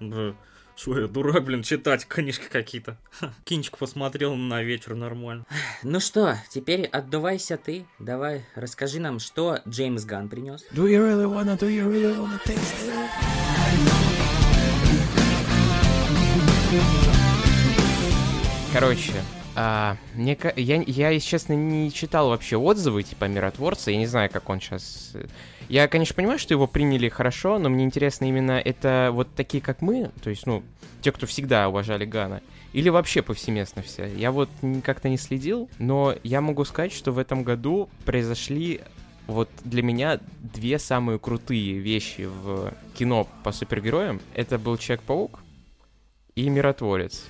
[0.82, 2.96] что я, дурак, блин, читать книжки какие-то.
[3.44, 5.46] Кинчик посмотрел на вечер нормально.
[5.84, 7.86] Ну что, теперь отдувайся ты.
[8.00, 10.64] Давай, расскажи нам, что Джеймс Ган принес.
[10.72, 12.92] Do you really wanna, do you really wanna taste it?
[18.72, 19.12] Короче,
[19.54, 24.30] а, мне, я, я, если честно, не читал вообще отзывы типа Миротворца, я не знаю,
[24.30, 25.14] как он сейчас...
[25.68, 29.82] Я, конечно, понимаю, что его приняли хорошо, но мне интересно именно это вот такие, как
[29.82, 30.62] мы, то есть, ну,
[31.00, 32.40] те, кто всегда уважали Гана,
[32.72, 34.06] или вообще повсеместно все.
[34.06, 34.48] Я вот
[34.84, 38.80] как-то не следил, но я могу сказать, что в этом году произошли
[39.26, 44.20] вот для меня две самые крутые вещи в кино по супергероям.
[44.34, 45.40] Это был Человек-паук
[46.34, 47.24] и Миротворец.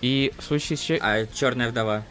[0.00, 0.98] И в случае с...
[1.00, 2.04] А Черная вдова.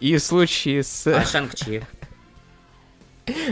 [0.00, 1.06] И в случае с...
[1.06, 1.82] А Шанг-Чи.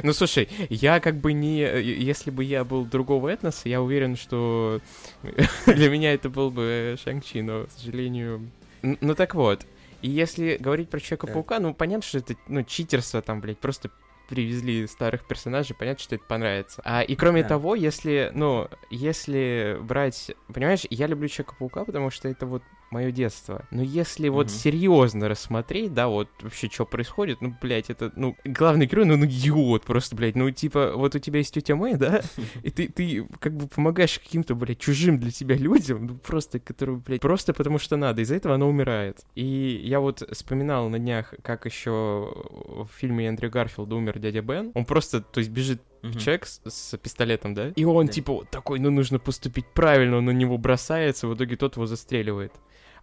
[0.02, 1.60] Ну, слушай, я как бы не...
[1.60, 4.80] Если бы я был другого этноса, я уверен, что
[5.66, 8.50] для меня это был бы Шанг-Чи, но, к сожалению...
[8.82, 9.64] Ну, так вот.
[10.02, 13.90] И если говорить про Человека-паука, ну, понятно, что это, ну, читерство там, блядь, просто
[14.30, 16.80] привезли старых персонажей, понятно, что это понравится.
[16.84, 17.48] А, и кроме Да.
[17.48, 20.30] того, если, ну, если брать...
[20.52, 23.66] Понимаешь, я люблю Человека-паука, потому что это вот мое детство.
[23.70, 24.54] Но если вот Мгм.
[24.54, 29.26] серьезно рассмотреть, да, вот вообще что происходит, ну, блядь, это, ну, главный герой, ну, ну,
[29.26, 32.22] идиот просто, блядь, ну, типа, вот у тебя есть тетя Мэй, да,
[32.62, 36.98] и ты, ты как бы помогаешь каким-то, блядь, чужим для тебя людям, ну, просто, которые,
[36.98, 39.24] блядь, просто потому что надо, из-за этого она умирает.
[39.34, 44.72] И я вот вспоминал на днях, как еще в фильме Эндрю Гарфилда умер дядя Бен,
[44.74, 46.18] он просто, то есть, бежит Мгм.
[46.18, 47.68] человек с, с пистолетом, да?
[47.76, 48.12] И он, Да.
[48.12, 51.86] типа, вот такой, ну, нужно поступить правильно, он на него бросается, в итоге тот его
[51.86, 52.52] застреливает.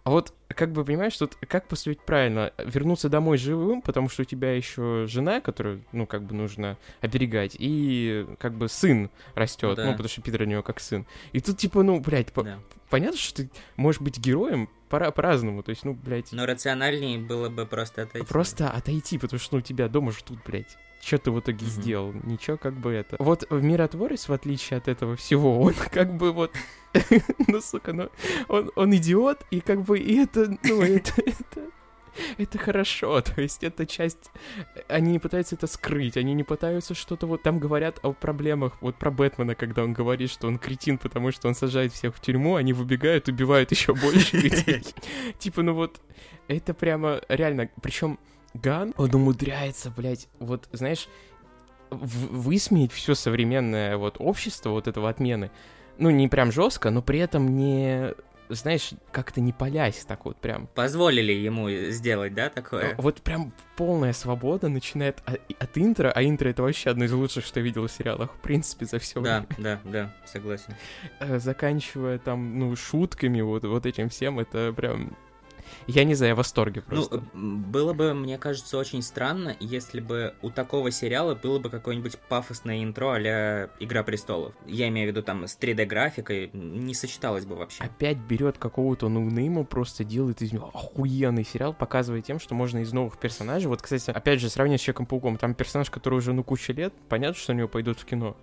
[0.04, 2.52] А вот, как бы, понимаешь, тут как поступить правильно?
[2.64, 7.56] Вернуться домой живым, потому что у тебя еще жена, которую, ну, как бы нужно оберегать,
[7.58, 9.84] и как бы сын растет, Да.
[9.84, 11.04] ну, потому что Питер у него как сын.
[11.32, 12.58] И тут, типа, ну, блядь, по- Да.
[12.88, 17.48] понятно, что ты можешь быть героем пора по-разному, то есть, ну, блядь, Но рациональнее было
[17.48, 18.26] бы просто отойти.
[18.26, 20.76] Просто отойти, потому что ну, тебя дома ждут, блядь.
[21.00, 21.70] Что ты в итоге Мгм.
[21.70, 22.12] сделал?
[22.24, 23.16] Ничего, как бы это.
[23.20, 26.52] Вот в Миротворец, в отличие от этого всего, он как бы вот...
[27.46, 28.08] ну, сука, ну,
[28.48, 31.67] он, он идиот, и как бы, и это, ну, это, это,
[32.38, 34.30] это хорошо, то есть это часть...
[34.88, 37.42] Они не пытаются это скрыть, они не пытаются что-то вот...
[37.42, 41.48] Там говорят о проблемах, вот про Бэтмена, когда он говорит, что он кретин, потому что
[41.48, 44.82] он сажает всех в тюрьму, они выбегают, убивают еще больше людей.
[45.38, 46.00] Типа, ну вот,
[46.48, 47.68] это прямо реально...
[47.82, 48.18] Причем
[48.54, 51.08] Ган, он умудряется, блядь, вот, знаешь,
[51.90, 55.50] высмеять все современное вот общество вот этого отмены.
[55.98, 58.14] Ну, не прям жестко, но при этом не,
[58.48, 60.66] знаешь, как-то не палясь так вот прям.
[60.74, 62.94] Позволили ему сделать, да, такое?
[62.98, 67.44] Вот прям полная свобода начинает о- от интро, а интро это вообще одно из лучших,
[67.44, 70.74] что я видел в сериалах, в принципе, за все Да, да, да, согласен.
[71.38, 75.16] заканчивая там, ну, шутками, вот, вот этим всем, это прям...
[75.86, 77.22] Я не знаю, я в восторге просто.
[77.32, 82.18] Ну, было бы, мне кажется, очень странно, если бы у такого сериала было бы какое-нибудь
[82.28, 84.54] пафосное интро а «Игра престолов».
[84.66, 87.82] Я имею в виду там с 3D-графикой, не сочеталось бы вообще.
[87.82, 92.92] опять берет какого-то ноунейма, просто делает из него охуенный сериал, показывая тем, что можно из
[92.92, 93.68] новых персонажей.
[93.68, 95.38] Вот, кстати, опять же, сравнение с Человеком-пауком.
[95.38, 98.36] Там персонаж, который уже, ну, куча лет, понятно, что у него пойдут в кино.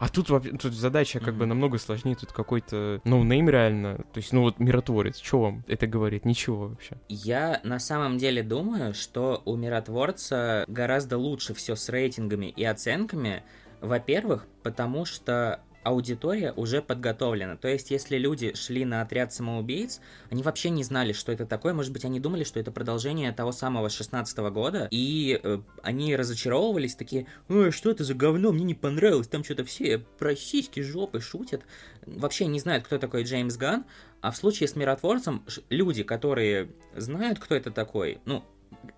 [0.00, 2.16] А тут, вообще- тут задача как бы намного сложнее.
[2.16, 3.98] Тут какой-то no-name реально.
[4.12, 5.18] То есть, ну вот миротворец.
[5.20, 6.24] Что вам это говорит?
[6.24, 6.96] Ничего вообще.
[7.08, 13.42] Я на самом деле думаю, что у миротворца гораздо лучше все с рейтингами и оценками.
[13.82, 17.56] Во-первых, потому что аудитория уже подготовлена.
[17.56, 21.72] То есть, если люди шли на отряд самоубийц, они вообще не знали, что это такое.
[21.72, 26.94] Может быть, они думали, что это продолжение того самого 16 года, и э, они разочаровывались,
[26.94, 31.20] такие, «Ой, что это за говно, мне не понравилось, там что-то все про сиськи, жопы
[31.20, 31.62] шутят.
[32.06, 33.84] Вообще не знают, кто такой Джеймс Ган.
[34.20, 38.44] А в случае с миротворцем, люди, которые знают, кто это такой, ну,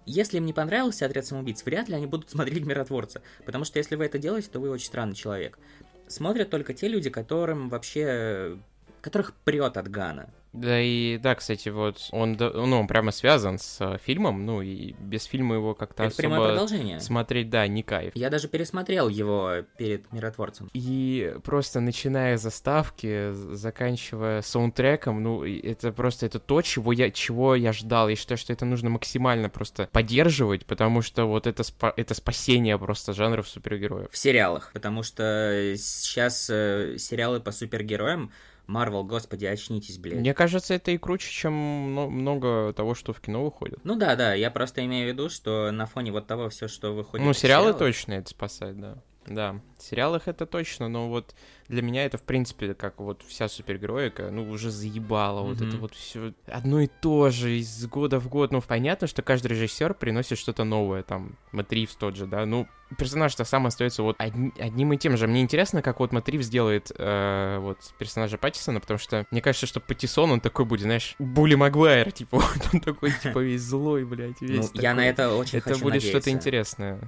[0.05, 3.23] если им не понравился отряд самоубийц, вряд ли они будут смотреть миротворца.
[3.45, 5.59] Потому что если вы это делаете, то вы очень странный человек.
[6.06, 8.58] Смотрят только те люди, которым вообще...
[9.02, 10.30] которых прет от Гана.
[10.52, 14.92] Да и да, кстати, вот он, ну, он прямо связан с э, фильмом, ну и
[15.00, 17.00] без фильма его как-то это прямое особо продолжение.
[17.00, 18.12] смотреть, да, не кайф.
[18.14, 20.68] Я даже пересмотрел его перед миротворцем.
[20.74, 27.72] И просто начиная заставки, заканчивая саундтреком, ну, это просто это то, чего я, чего я
[27.72, 28.10] ждал.
[28.10, 32.78] Я считаю, что это нужно максимально просто поддерживать, потому что вот это, спа- это спасение
[32.78, 34.10] просто жанров супергероев.
[34.10, 38.30] В сериалах, потому что сейчас э, сериалы по супергероям
[38.66, 40.18] Марвел, господи, очнитесь, блядь.
[40.20, 43.79] Мне кажется, это и круче, чем мно- много того, что в кино выходит.
[43.85, 46.92] Ну да, да, я просто имею в виду, что на фоне вот того все, что
[46.92, 47.27] выходит.
[47.27, 48.98] Ну, сериалы сериалах, точно это спасает, да.
[49.26, 51.35] Да, в сериалах это точно, но вот
[51.68, 55.68] для меня это, в принципе, как вот вся супергероика, ну, уже заебало, вот Мгм.
[55.68, 58.50] это вот все одно и то же из года в год.
[58.50, 62.66] Ну, понятно, что каждый режиссер приносит что-то новое, там, Матривс тот же, да, ну,
[62.98, 65.28] персонаж-то сам остается вот одни- одним и тем же.
[65.28, 69.78] Мне интересно, как вот Матривс сделает э, вот персонажа Паттисона, потому что мне кажется, что
[69.80, 74.40] Паттисон, он такой будет, знаешь, Були Магуайр, типа, вот он такой, типа, весь злой, блядь,
[74.40, 75.06] Ну, весь я на такой.
[75.06, 77.00] это очень Это хочу будет что-то интересное.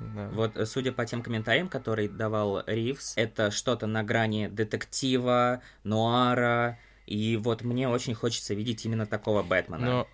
[0.00, 0.28] Да.
[0.32, 6.78] Вот, э, судя по тем комментариям, которые давал Ривз, это что-то на грани детектива, нуара,
[7.06, 9.84] и вот мне очень хочется видеть именно такого Бэтмена.
[9.84, 10.08] Но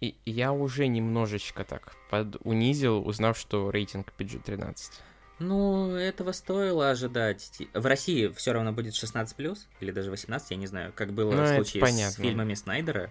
[0.00, 4.74] и- я уже немножечко так подунизил, узнав, что рейтинг PG-13.
[5.38, 7.62] Ну, этого стоило ожидать.
[7.72, 11.42] В России все равно будет 16+, или даже 18, я не знаю, как было Ну,
[11.42, 13.10] в случае с фильмами Снайдера.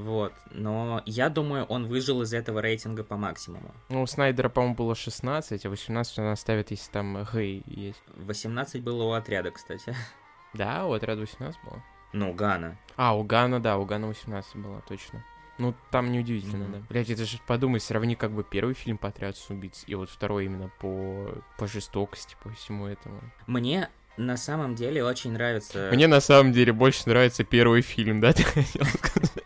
[0.00, 3.74] Вот, но я думаю, он выжил из этого рейтинга по максимуму.
[3.88, 8.02] Ну, у Снайдера, по-моему, было 16, а 18 она ставит, если там гей есть.
[8.16, 9.94] 18 было у отряда, кстати.
[10.52, 11.80] Да, у отряда 18 было.
[12.12, 12.76] Ну, Гана.
[12.96, 15.24] А, у Гана, да, у Гана 18 было, точно.
[15.58, 16.72] Ну, там неудивительно, Мгм.
[16.72, 16.78] да.
[16.88, 20.46] Блять, это же подумай, сравни как бы первый фильм по отряду убийц, и вот второй
[20.46, 23.20] именно по, по жестокости, по всему этому.
[23.46, 25.90] Мне на самом деле очень нравится...
[25.92, 29.44] Мне на самом деле больше нравится первый фильм, да, ты хотел сказать?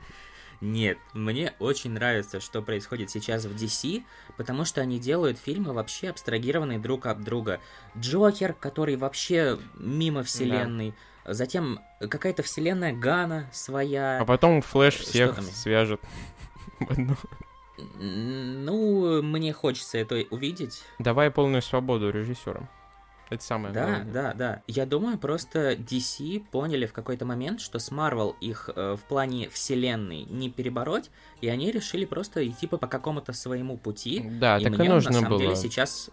[0.64, 4.02] Нет, мне очень нравится, что происходит сейчас в DC,
[4.38, 7.60] потому что они делают фильмы вообще абстрагированные друг от друга.
[7.98, 10.94] Джокер, который вообще мимо вселенной.
[11.26, 14.18] Затем какая-то вселенная Гана своя.
[14.20, 16.00] А потом Флэш всех свяжет
[16.80, 17.14] в одну.
[18.00, 20.82] М, Ну, мне хочется это увидеть.
[20.98, 22.70] Давай полную свободу режиссерам.
[23.30, 24.12] Это самое Да, главное.
[24.12, 24.62] да, да.
[24.66, 29.48] Я думаю, просто DC поняли в какой-то момент, что с Marvel их э, в плане
[29.48, 31.10] вселенной не перебороть,
[31.40, 34.20] и они решили просто идти по какому-то своему пути.
[34.40, 35.40] Да, и так мне и он, нужно на самом было.
[35.40, 36.10] деле сейчас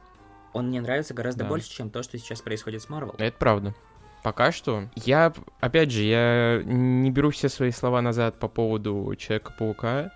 [0.53, 1.49] он мне нравится гораздо Да.
[1.49, 3.15] больше, чем то, что сейчас происходит с Marvel.
[3.17, 3.75] Это правда.
[4.23, 4.89] Пока что.
[4.95, 10.11] Я, опять же, я не беру все свои слова назад по поводу Человека-паука,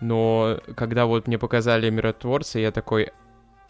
[0.00, 3.10] но когда вот мне показали Миротворца, я такой,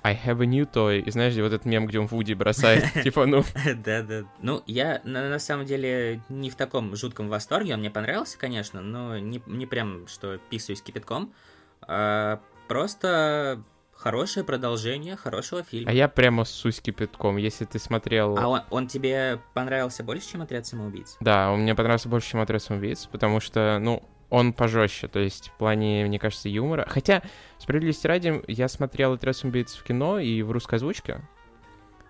[0.08, 1.00] I have a new toy.
[1.00, 3.44] И знаешь, вот этот мем, где он Вуди бросает, типа, ну,
[3.84, 4.24] Да, да.
[4.40, 7.74] Ну, я на, самом деле не в таком жутком восторге.
[7.74, 11.34] Он мне понравился, конечно, но не, прям, что писаюсь кипятком.
[11.82, 13.62] А, просто
[13.94, 15.90] хорошее продолжение хорошего фильма.
[15.90, 17.36] а я прямо ссусь кипятком.
[17.36, 18.38] Если ты смотрел...
[18.38, 21.16] А он, он тебе понравился больше, чем отряд самоубийц?
[21.20, 25.48] Да, он мне понравился больше, чем «Отряд самоубийц», потому что, ну, он пожестче, то есть
[25.48, 26.84] в плане, мне кажется, юмора.
[26.88, 27.22] Хотя,
[27.58, 31.22] справедливости ради, я смотрел «Отряд самоубийц» в кино и в русской озвучке,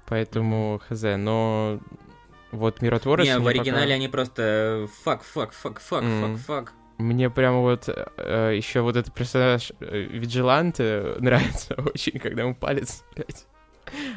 [0.06, 1.80] поэтому хз, но
[2.50, 6.36] вот «Миротворец» не, в оригинале пока- они просто fuck, fuck, fuck, fuck, Мгм.
[6.36, 6.72] fuck, fuck.
[6.98, 13.46] Мне прямо вот еще вот этот персонаж э, Vigilante нравится очень, когда ему палец, блядь,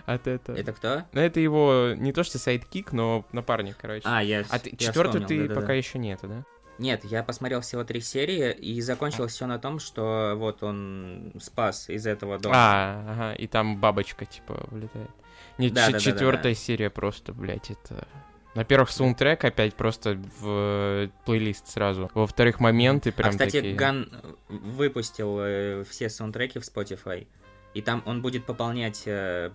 [0.07, 0.55] от этого.
[0.57, 1.03] Это кто?
[1.11, 4.01] Ну, это его не то что sidekick, но напарник, короче.
[4.05, 5.61] А, я А ты, я четвертую вспомнил, ты да-да-да.
[5.61, 6.43] пока еще нету, да?
[6.77, 11.89] Нет, я посмотрел всего три серии, и закончилось все на том, что вот он спас
[11.89, 12.55] из этого дома.
[12.57, 15.09] А, ага, и там бабочка, типа, вылетает.
[15.57, 18.07] Не, Да, да, да, да, четвертая серия просто, блядь, это...
[18.53, 22.11] Во-первых, саундтрек опять просто в э, плейлист сразу.
[22.13, 23.75] Во-вторых, моменты прям а, кстати, такие...
[23.75, 24.11] Ган
[24.49, 27.27] выпустил э, все саундтреки в Spotify.
[27.73, 29.51] И там он будет пополнять, э,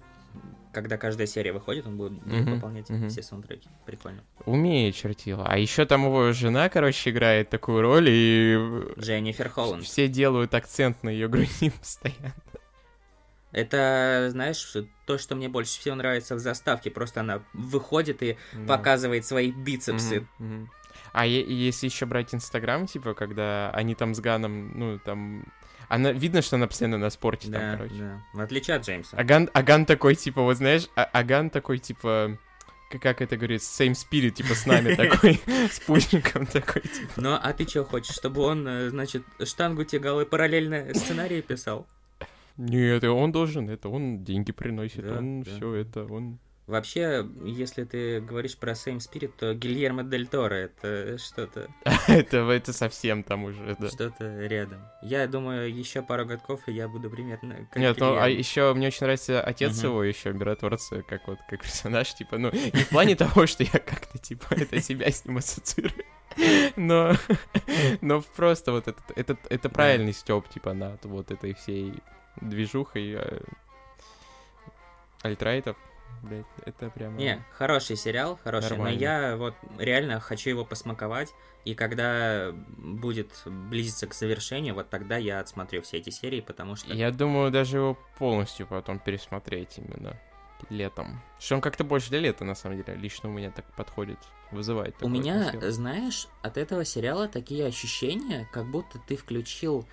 [0.72, 3.08] когда каждая серия выходит, он будет, Мгм, пополнять мгм.
[3.08, 3.68] все саундтреки.
[3.86, 4.22] Прикольно.
[4.44, 5.44] Умеет чертила.
[5.46, 8.56] А еще там его жена, короче, играет такую роль, и
[8.98, 9.84] Дженнифер Холланд.
[9.84, 12.34] все делают акцент на ее груди постоянно.
[13.52, 14.74] Это, знаешь,
[15.06, 16.90] то, что мне больше всего нравится в заставке.
[16.90, 18.76] Просто она выходит и Да.
[18.76, 20.26] показывает свои бицепсы.
[20.38, 20.70] Мгм, мгм.
[21.12, 25.46] А е- если еще брать Инстаграм, типа, когда они там с Ганом, ну, там...
[25.88, 27.94] Она, видно, что она постоянно на спорте Да, там, короче.
[27.96, 28.22] да.
[28.32, 29.16] В отличие от Джеймса.
[29.16, 32.38] Аган, Аган такой, типа, вот знаешь, А- Аган такой, типа,
[32.90, 37.12] как, как это говорит, same spirit, типа, с нами такой, с пульчником такой, типа.
[37.16, 41.86] Ну, а ты что хочешь, чтобы он, э, значит, штангу тягал и параллельно сценарий писал?
[42.56, 45.50] Нет, он должен, это он деньги приносит, Да, он да.
[45.50, 46.38] все это, он...
[46.66, 51.68] Вообще, если ты говоришь про Same Spirit, то Гильермо Дель Торо это что-то
[52.08, 53.88] это, это совсем там уже, да.
[53.88, 54.82] что-то рядом.
[55.00, 58.88] Я думаю, еще пару годков, и я буду примерно как Нет, ну а еще мне
[58.88, 63.14] очень нравится отец его, еще миротворец, как вот как персонаж, типа, ну, не в плане
[63.14, 66.04] того, что я как-то, типа, это себя с ним ассоциирую,
[66.74, 67.12] но,
[68.00, 71.94] но просто вот этот, этот, это правильный стёб, типа, над вот этой всей
[72.40, 73.40] движухой э,
[75.22, 75.76] альтрайтов,
[76.22, 77.16] блядь, это прямо...
[77.16, 78.94] Не, хороший сериал, хороший, Нормально.
[78.94, 81.32] но я вот реально хочу его посмаковать,
[81.64, 86.94] и когда будет близиться к завершению, вот тогда я отсмотрю все эти серии, потому что...
[86.94, 90.16] Я думаю, даже его полностью потом пересмотреть именно
[90.70, 91.20] летом.
[91.38, 94.18] Что он как-то больше для лета, на самом деле, лично у меня так подходит,
[94.50, 95.70] вызывает У меня, атмосферу.
[95.70, 99.86] знаешь, от этого сериала такие ощущения, как будто ты включил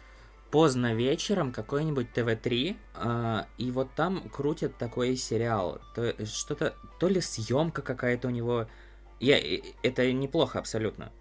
[0.54, 5.82] поздно вечером какой-нибудь ТВ-3, а, и вот там крутят такой сериал.
[5.96, 8.68] То, что-то, то ли съемка какая-то у него.
[9.20, 9.40] Я,
[9.82, 11.12] это неплохо абсолютно.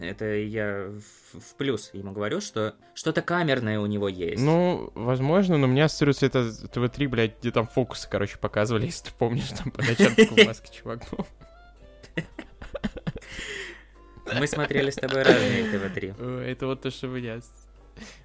[0.00, 4.42] Это я в, в плюс ему говорю, что что-то камерное у него есть.
[4.42, 8.86] Ну, возможно, но у меня ассоциируется это с ТВ-3, блядь, где там фокусы, короче, показывали,
[8.86, 11.26] если ты помнишь, там по ночам в маске чувак был.
[14.34, 16.14] Мы смотрели с тобой разные ТВ-3.
[16.18, 17.42] Э, Это вот то, что меня...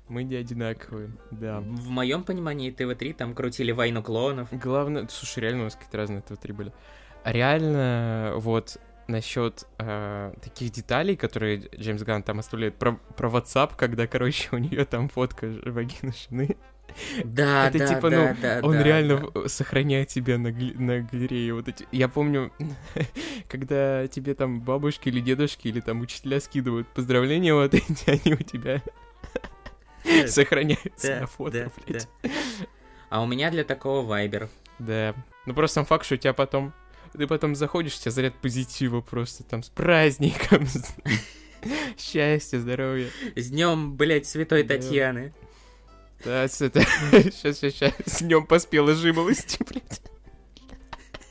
[0.07, 1.61] Мы не одинаковые, да.
[1.61, 4.49] В моем понимании ТВ-3 там крутили войну клоунов.
[4.51, 6.73] Главное, слушай, реально у нас какие-то разные ТВ-3 были.
[7.23, 14.07] Реально, вот насчет э, таких деталей, которые Джеймс Ганн там оставляет про, про WhatsApp, когда,
[14.07, 16.57] короче, у нее там фотка вагины жены.
[17.23, 19.47] Да, Это да, типа, да, ну, да, Он да, реально да.
[19.47, 21.53] сохраняет тебя на, гале- на галерее.
[21.53, 21.87] Вот эти...
[21.91, 22.51] Я помню,
[23.47, 28.43] когда тебе там бабушки или дедушки или там учителя скидывают поздравления, вот эти, они у
[28.43, 28.81] тебя
[30.03, 32.07] Да, на фото, блядь.
[33.09, 34.49] А у меня для такого вайбер.
[34.79, 35.15] Да.
[35.45, 36.73] Ну просто сам факт, что у тебя потом...
[37.13, 40.65] Ты потом заходишь, у тебя заряд позитива просто там с праздником.
[41.97, 43.09] Счастья, здоровья.
[43.35, 44.63] С днем, блядь, Святой.
[44.63, 45.33] Татьяны.
[46.25, 46.81] Да, с это...
[47.11, 47.93] Сейчас, сейчас, сейчас.
[48.05, 50.01] С днем поспела жимолости, блядь.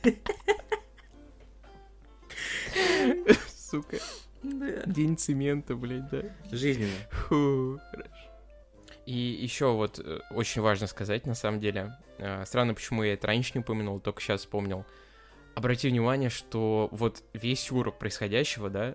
[3.71, 3.99] Сука.
[4.43, 4.83] Да.
[4.87, 6.23] День цемента, блядь, да.
[6.51, 6.93] Жизненно.
[7.11, 8.32] Фу, хорошо.
[9.07, 13.27] И еще вот э, очень важно сказать, на самом деле, э, странно, почему я это
[13.27, 14.85] раньше не упомянул, только сейчас вспомнил.
[15.55, 18.95] Обрати внимание, что вот весь урок происходящего, да,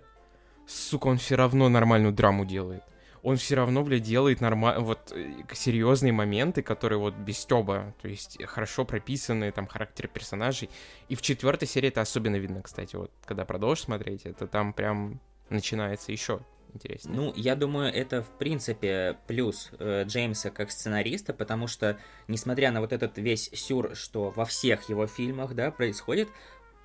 [0.66, 2.82] сука, он все равно нормальную драму делает.
[3.22, 8.08] Он все равно, блядь, делает нормально, вот э, серьезные моменты, которые вот без стёба, то
[8.08, 10.70] есть хорошо прописанные, там, характер персонажей.
[11.08, 15.20] И в четвертой серии это особенно видно, кстати, вот, когда продолжишь смотреть, это там прям
[15.50, 16.40] начинается еще
[16.72, 17.16] интереснее.
[17.16, 22.80] Ну, я думаю, это в принципе плюс э, Джеймса как сценариста, потому что, несмотря на
[22.80, 26.28] вот этот весь сюр, что во всех его фильмах, да, происходит,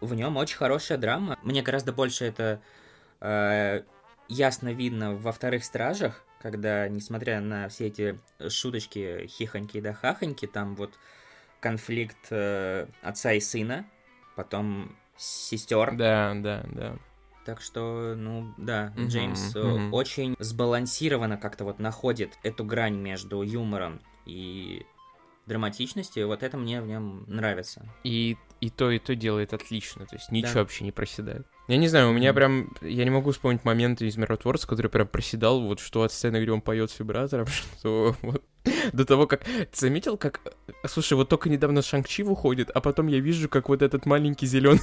[0.01, 1.39] в нем очень хорошая драма.
[1.43, 2.61] Мне гораздо больше это
[3.21, 3.83] э,
[4.27, 8.19] ясно видно во вторых стражах, когда, несмотря на все эти
[8.49, 10.99] шуточки, хихоньки да хахоньки, там вот
[11.59, 13.85] конфликт э, отца и сына,
[14.35, 15.95] потом сестер.
[15.95, 16.97] Да, да, да.
[17.45, 19.93] Так что, ну, да, Мгм, Джеймс э, мгм.
[19.93, 24.85] очень сбалансированно как-то вот находит эту грань между юмором и
[25.45, 26.27] драматичностью.
[26.27, 27.85] Вот это мне в нем нравится.
[28.05, 30.59] И, и то, и то делает отлично, то есть ничего Да.
[30.61, 31.45] вообще не проседает.
[31.67, 32.73] Я не знаю, у меня прям...
[32.81, 36.51] Я не могу вспомнить моменты из Миротворца, который прям проседал, вот что от сцены, где
[36.51, 37.47] он поет с вибратором,
[37.79, 38.41] что вот
[38.93, 39.43] до того, как...
[39.43, 40.39] Ты заметил, как...
[40.85, 44.79] Слушай, вот только недавно Шанг-Чи выходит, а потом я вижу, как вот этот маленький зеленый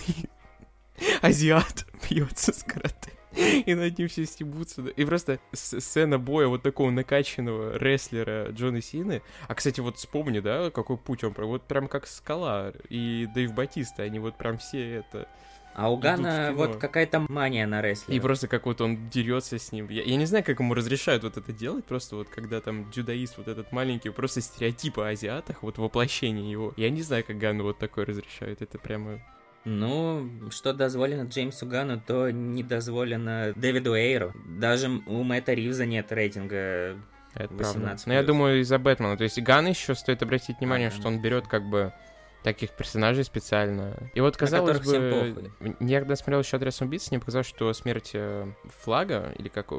[1.22, 3.12] азиат бьется с карате.
[3.36, 4.82] И над ним все стебутся.
[4.82, 9.22] И просто сцена боя вот такого накачанного рестлера Джона Сины.
[9.46, 11.46] А, кстати, вот вспомни, да, какой путь он про...
[11.46, 15.28] Вот прям как Скала и Дэйв Батиста, они вот прям все это...
[15.72, 18.22] А у Гана вот какая-то мания на И рестлеров.
[18.22, 19.88] просто как вот он дерется с ним.
[19.88, 23.38] Я, я не знаю, как ему разрешают вот это делать, просто вот когда там дзюдоист
[23.38, 26.74] вот этот маленький, просто стереотипы о азиатах, вот воплощение его.
[26.76, 29.20] Я не знаю, как Гану вот такое разрешают, это прямо...
[29.64, 34.32] Ну, что дозволено Джеймсу Гану, то не дозволено Дэвиду Эйру.
[34.58, 36.96] Даже у Мэтта Ривза нет рейтинга
[37.34, 37.64] Это правда.
[37.64, 38.26] 18 Но я плюс.
[38.26, 39.16] думаю, из-за Бэтмена.
[39.16, 40.96] То есть Ган еще стоит обратить внимание, да.
[40.96, 41.92] что он берет как бы
[42.42, 43.96] таких персонажей специально.
[44.14, 48.50] И вот казалось бы, я когда смотрел еще «Адрес убийц», мне показалось, что смерть э,
[48.82, 49.72] Флага, или как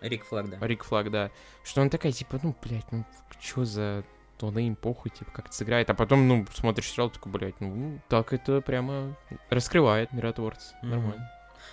[0.00, 0.64] Рик Флаг, да.
[0.64, 1.30] Рик Флаг, да,
[1.64, 3.04] что он такая, типа, ну, блядь, ну,
[3.40, 4.04] чё за
[4.38, 5.90] то им похуй, типа, как это сыграет.
[5.90, 9.16] А потом, ну, смотришь сериал, такой, блядь, ну, так это прямо
[9.50, 10.74] раскрывает миротворца.
[10.82, 10.90] Мгм.
[10.90, 11.30] Нормально.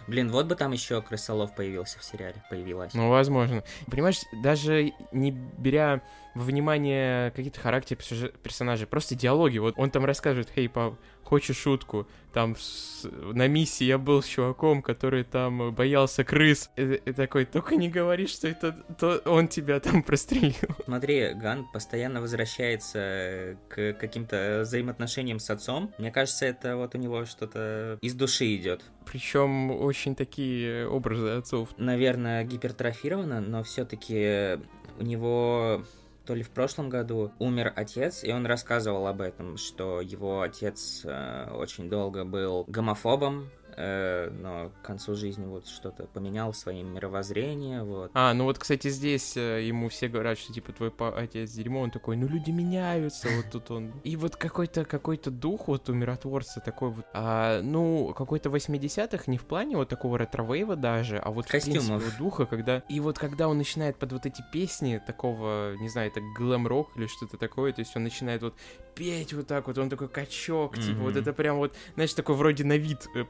[0.08, 2.44] Блин, вот бы там еще крысолов появился в сериале.
[2.50, 2.94] Появилась.
[2.94, 3.64] Ну, возможно.
[3.88, 6.02] Понимаешь, даже не беря
[6.34, 8.02] во внимание какие-то характеры
[8.44, 9.58] персонажей, просто диалоги.
[9.58, 10.96] Вот он там рассказывает, хей, пап,
[11.26, 12.08] хочешь шутку?
[12.34, 16.70] Там с- на миссии я был с чуваком, который там боялся крыс.
[16.76, 20.54] И, и такой, только не говори, что это то он тебя там прострелил.
[20.86, 25.94] Смотри, Ган постоянно возвращается к каким-то взаимоотношениям с отцом.
[25.98, 28.84] Мне кажется, это вот у него что-то из души идет.
[29.06, 31.70] Причем очень такие образы отцов.
[31.78, 34.60] Наверное, гипертрофировано, но все-таки
[35.00, 35.84] у него
[36.26, 41.02] то ли в прошлом году умер отец, и он рассказывал об этом, что его отец
[41.06, 46.94] э, очень долго был гомофобом, э, но к концу жизни вот что-то поменял в своем
[46.94, 48.12] мировоззрении, вот.
[48.14, 51.92] А, ну вот, кстати, здесь э, ему все говорят, что типа твой отец дерьмо, он
[51.92, 53.92] такой, ну люди меняются, вот тут он.
[54.04, 59.38] И вот какой-то какой-то дух вот у миротворца такой вот, а, ну, какой-то 80-х, не
[59.38, 62.18] в плане вот такого ретро-вейва даже, а вот в принципе Костюмов.
[62.18, 62.80] духа, когда...
[62.90, 67.08] И вот когда он начинает под вот эти песни такого, не знаю, это глэм-рок или
[67.08, 68.56] что-то такое, то есть он начинает вот
[68.96, 72.64] петь вот так вот, он такой качок, типа, вот это прям вот, знаешь, такой вроде
[72.64, 73.24] на вид э,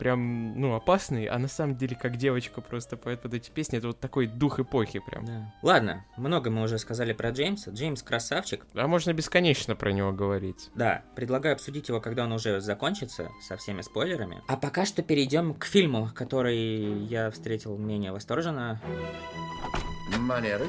[0.55, 3.99] ну, опасный, а на самом деле как девочка просто поет под эти песни, это вот
[3.99, 5.25] такой дух эпохи прям.
[5.25, 5.53] Да.
[5.61, 7.71] Ладно, много мы уже сказали про Джеймса.
[7.71, 8.65] Джеймс красавчик.
[8.73, 10.69] А можно бесконечно про него говорить.
[10.75, 14.41] Да, предлагаю обсудить его, когда он уже закончится, со всеми спойлерами.
[14.47, 18.81] А пока что перейдем к фильму, который я встретил менее восторженно.
[20.17, 20.65] Манеры.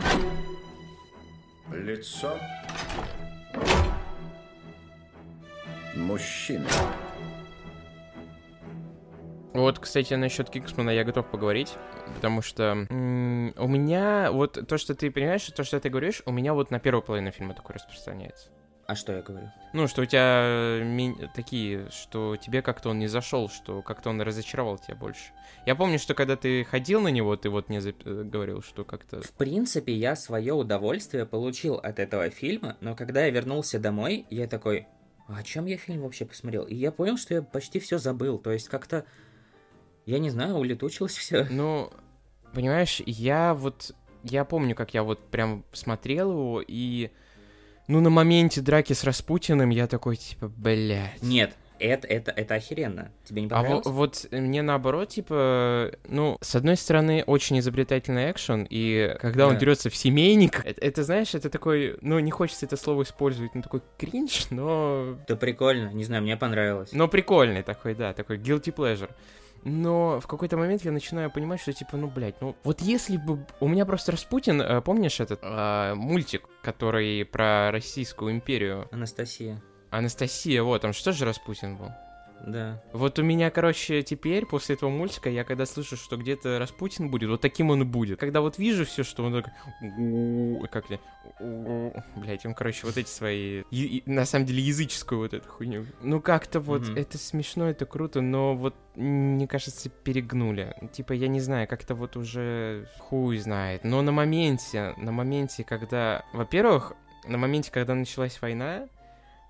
[1.72, 2.38] Лицо.
[5.94, 6.68] Мужчина.
[9.56, 11.72] Вот, кстати, насчет Кингсмана я готов поговорить,
[12.14, 16.32] потому что м, у меня вот то, что ты понимаешь, то, что ты говоришь, у
[16.32, 18.50] меня вот на первую половину фильма такое распространяется.
[18.86, 19.50] А что я говорю?
[19.72, 24.20] Ну, что у тебя ми- такие, что тебе как-то он не зашел, что как-то он
[24.20, 25.32] разочаровал тебя больше.
[25.64, 28.84] Я помню, что когда ты ходил на него, ты вот мне зап- э, говорил, что
[28.84, 29.22] как-то...
[29.22, 34.46] В принципе, я свое удовольствие получил от этого фильма, но когда я вернулся домой, я
[34.46, 34.86] такой,
[35.26, 36.62] а о чем я фильм вообще посмотрел?
[36.64, 38.38] И я понял, что я почти все забыл.
[38.38, 39.04] То есть как-то,
[40.06, 41.46] я не знаю, улетучилось все.
[41.50, 41.90] Ну,
[42.54, 43.92] понимаешь, я вот...
[44.22, 47.10] Я помню, как я вот прям смотрел его, и...
[47.88, 51.22] Ну, на моменте драки с Распутиным я такой, типа, блядь.
[51.22, 53.12] Нет, это, это, это охеренно.
[53.24, 53.86] Тебе не А во- понравилось?
[53.86, 59.60] вот мне наоборот, типа, ну, с одной стороны, очень изобретательный экшен, и когда он Да.
[59.60, 63.62] дерется в семейник, это, это, знаешь, это такой, ну, не хочется это слово использовать, ну,
[63.62, 65.16] такой кринж, но...
[65.28, 66.90] Да прикольно, не знаю, мне понравилось.
[66.92, 69.10] Но прикольный такой, да, такой guilty pleasure.
[69.68, 73.44] Но в какой-то момент я начинаю понимать, что типа, ну, блядь, ну, вот если бы...
[73.58, 78.88] У меня просто Распутин, э, помнишь этот э, мультик, который про Российскую империю?
[78.92, 79.60] Анастасия,
[79.90, 81.90] Анастасия, вот, там что же Распутин был?
[82.44, 82.82] Да.
[82.92, 87.28] Вот у меня, короче, теперь, после этого мультика, я когда слышу, что где-то Распутин будет,
[87.30, 88.20] вот таким он и будет.
[88.20, 90.68] Когда вот вижу все, что он такой...
[90.68, 91.00] Как ли?
[92.16, 93.62] Блять, он, короче, вот эти свои...
[93.70, 95.86] и- и- На самом деле, языческую вот эту хуйню.
[96.02, 100.74] Ну, как-то вот, это смешно, это круто, но вот, мне кажется, перегнули.
[100.92, 103.82] Типа, я не знаю, как-то вот уже хуй знает.
[103.84, 106.24] Но на моменте, на моменте, когда...
[106.32, 106.92] Во-первых,
[107.26, 108.88] на моменте, когда началась война,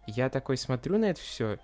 [0.07, 1.59] я такой смотрю на это все,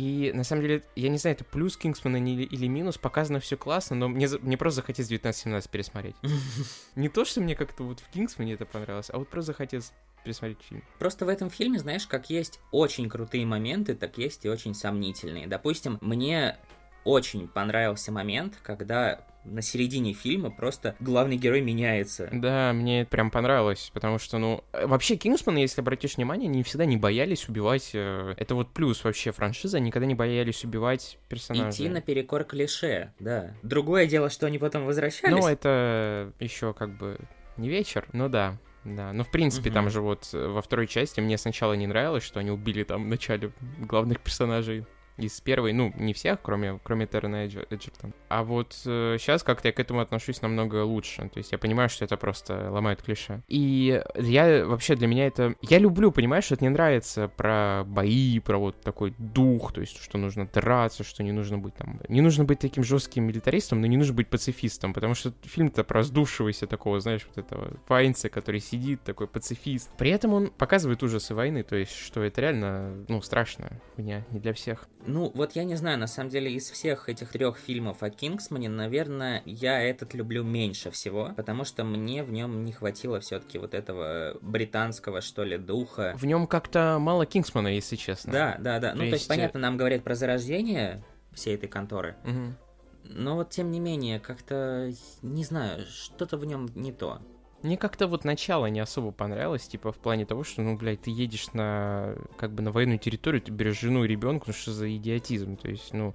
[0.00, 3.58] и на самом деле, я не знаю, это плюс Кингсмана или, или минус, показано все
[3.58, 6.16] классно, но мне, мне просто захотелось 19-17 пересмотреть.
[6.96, 9.92] Не то, что мне как-то вот в Кингсмане это понравилось, а вот просто захотелось
[10.24, 10.82] пересмотреть фильм.
[10.98, 15.46] Просто в этом фильме, знаешь, как есть очень крутые моменты, так есть и очень сомнительные.
[15.46, 16.56] Допустим, мне
[17.04, 22.28] очень понравился момент, когда на середине фильма просто главный герой меняется.
[22.32, 26.62] Да, мне это прям понравилось, потому что, ну, э, вообще Кингсманы, если обратишь внимание, они
[26.62, 31.18] всегда не боялись убивать, э, это вот плюс вообще франшизы, они никогда не боялись убивать
[31.28, 31.70] персонажей.
[31.70, 33.54] Идти наперекор клише, да.
[33.62, 35.36] Другое дело, что они потом возвращались.
[35.36, 37.18] Ну, это еще как бы
[37.56, 38.58] не вечер, но да.
[38.84, 39.74] Да, ну в принципе Мгм.
[39.74, 43.04] там же вот э, во второй части мне сначала не нравилось, что они убили там
[43.04, 44.86] в начале главных персонажей
[45.20, 48.12] из первой, ну, не всех, кроме, кроме Террена Эдж- Эджертона.
[48.28, 51.28] А вот сейчас как-то я к этому отношусь намного лучше.
[51.28, 53.42] То есть я понимаю, что это просто ломает клише.
[53.48, 55.54] И я вообще для меня это...
[55.60, 60.02] Я люблю, понимаешь, что это мне нравится про бои, про вот такой дух, то есть
[60.02, 62.00] что нужно драться, что не нужно быть там...
[62.08, 66.02] Не нужно быть таким жестким милитаристом, но не нужно быть пацифистом, потому что фильм-то про
[66.02, 69.90] сдувшегося такого, знаешь, вот этого пайнца, который сидит, такой пацифист.
[69.98, 73.80] При этом он показывает ужасы войны, то есть что это реально, ну, страшно.
[73.96, 74.88] Меня не для всех.
[75.10, 78.68] Ну, вот я не знаю, на самом деле, из всех этих трех фильмов о Кингсмане,
[78.68, 83.74] наверное, я этот люблю меньше всего, потому что мне в нем не хватило все-таки вот
[83.74, 86.14] этого британского, что ли, духа.
[86.16, 88.32] В нем как-то мало Кингсмана, если честно.
[88.32, 88.90] Да, да, да.
[88.92, 91.02] То ну, то есть, есть, понятно, нам говорят про зарождение
[91.32, 92.56] всей этой конторы, Мгм.
[93.04, 94.92] но вот тем не менее, как-то,
[95.22, 97.20] не знаю, что-то в нем не то.
[97.62, 101.10] Мне как-то вот начало не особо понравилось, типа в плане того, что, ну, блядь, ты
[101.10, 104.94] едешь на, как бы на военную территорию, ты берешь жену и ребенка, ну что за
[104.96, 106.14] идиотизм, то есть, ну,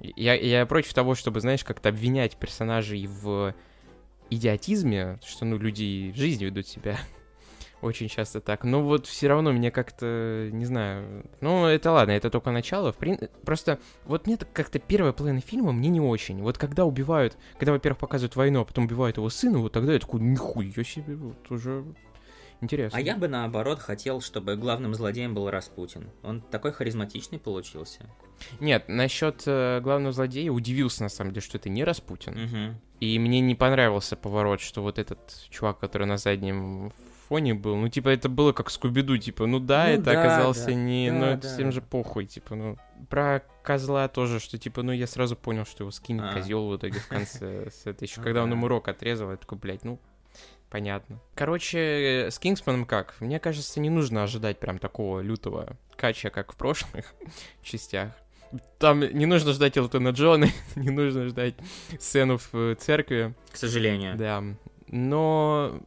[0.00, 3.54] я, я против того, чтобы, знаешь, как-то обвинять персонажей в
[4.30, 6.98] идиотизме, что, ну, люди в жизни ведут себя
[7.82, 12.30] очень часто так, но вот все равно мне как-то, не знаю, ну, это ладно, это
[12.30, 16.58] только начало, в прин- просто вот мне как-то первая половина фильма мне не очень, вот
[16.58, 20.20] когда убивают, когда, во-первых, показывают войну, а потом убивают его сына, вот тогда я такой,
[20.20, 21.84] нихуя себе, вот уже
[22.60, 22.96] интересно.
[22.96, 26.08] А я бы наоборот хотел, чтобы главным злодеем был Распутин.
[26.22, 28.08] Он такой харизматичный получился.
[28.60, 32.34] Нет, насчет э, главного злодея удивился, на самом деле, что это не Распутин.
[32.34, 32.80] Мгм.
[33.00, 35.18] И мне не понравился поворот, что вот этот
[35.50, 36.92] чувак, который на заднем
[37.32, 40.66] фоне был, ну, типа, это было как Скуби-Ду, типа, ну да, Ну это да, оказался
[40.66, 41.10] да, не...
[41.10, 41.54] да, ну, это да.
[41.54, 42.76] всем же похуй, типа, ну...
[43.08, 46.34] Про козла тоже, что, типа, ну, я сразу понял, что его скинет А.
[46.34, 47.70] козел в итоге в конце.
[47.72, 49.98] с этой еще Ну когда он ему рог отрезал, я такой, блядь, ну,
[50.68, 51.20] понятно.
[51.34, 53.14] Короче, с Кингсманом как?
[53.20, 57.14] Мне кажется, не нужно ожидать прям такого лютого кача, как в прошлых
[57.62, 58.12] частях.
[58.78, 61.54] Там не нужно ждать Элтона Джона, не нужно ждать
[61.98, 63.32] сцену в церкви.
[63.50, 64.18] К сожалению.
[64.18, 64.44] Да,
[64.88, 65.80] но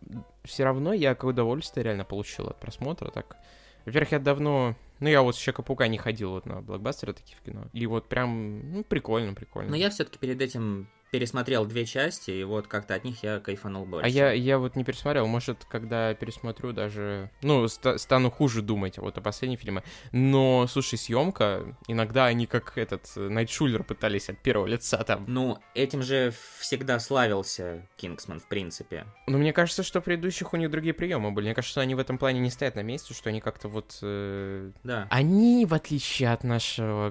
[0.45, 3.11] все равно я какое удовольствие реально получил от просмотра.
[3.11, 3.37] Так,
[3.85, 7.41] во-первых, я давно, ну я вот с Человека-паука не ходил вот на блокбастеры такие в
[7.41, 9.71] кино, и вот прям, ну прикольно, прикольно.
[9.71, 10.87] Но я все-таки перед этим
[11.19, 14.05] пересмотрел две части, и вот как-то от них я кайфанул больше.
[14.05, 18.97] А я, я вот не пересмотрел, может, когда пересмотрю даже, ну, ста- стану хуже думать
[18.97, 19.81] вот о последнем фильме.
[20.11, 25.23] Но, слушай, съемка, иногда они как этот э, Найтшулер пытались от первого лица там.
[25.27, 29.05] Ну, этим же всегда славился Кингсман, в принципе.
[29.27, 31.45] Но мне кажется, что предыдущих у них другие приемы были.
[31.45, 33.97] Мне кажется, что они в этом плане не стоят на месте, что они как-то вот
[34.01, 35.07] э, Да.
[35.09, 37.09] Они, в отличие от нашего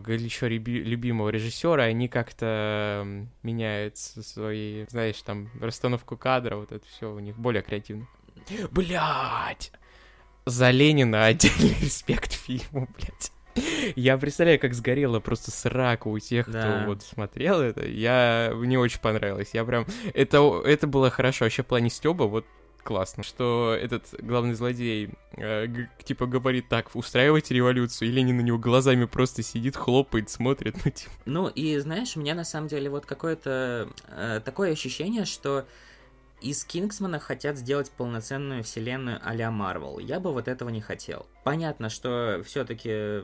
[0.48, 3.30] люби- любимого режиссера, они как-то м,
[3.94, 8.06] меняют свои, знаешь, там, расстановку кадра, вот это все у них более креативно.
[8.70, 9.72] Блять!
[10.46, 13.32] За Ленина отдельный респект фильму, блядь.
[13.94, 16.60] Я представляю, как сгорела просто срака у тех, Да.
[16.80, 17.86] кто вот смотрел это.
[17.86, 18.50] Я...
[18.52, 19.50] Мне очень понравилось.
[19.52, 19.86] Я прям...
[20.12, 21.44] Это, это было хорошо.
[21.44, 22.44] Вообще в плане Стёба вот
[22.84, 25.66] классно, что этот главный злодей э,
[26.04, 30.90] типа говорит так, устраивайте революцию, и Ленин на него глазами просто сидит, хлопает, смотрит, ну
[30.90, 31.12] типа...
[31.24, 35.64] Ну, и знаешь, у меня на самом деле вот какое-то э, такое ощущение, что
[36.40, 39.98] из Кингсмана хотят сделать полноценную вселенную а-ля Марвел.
[39.98, 41.26] Я бы вот этого не хотел.
[41.42, 43.22] Понятно, что все-таки,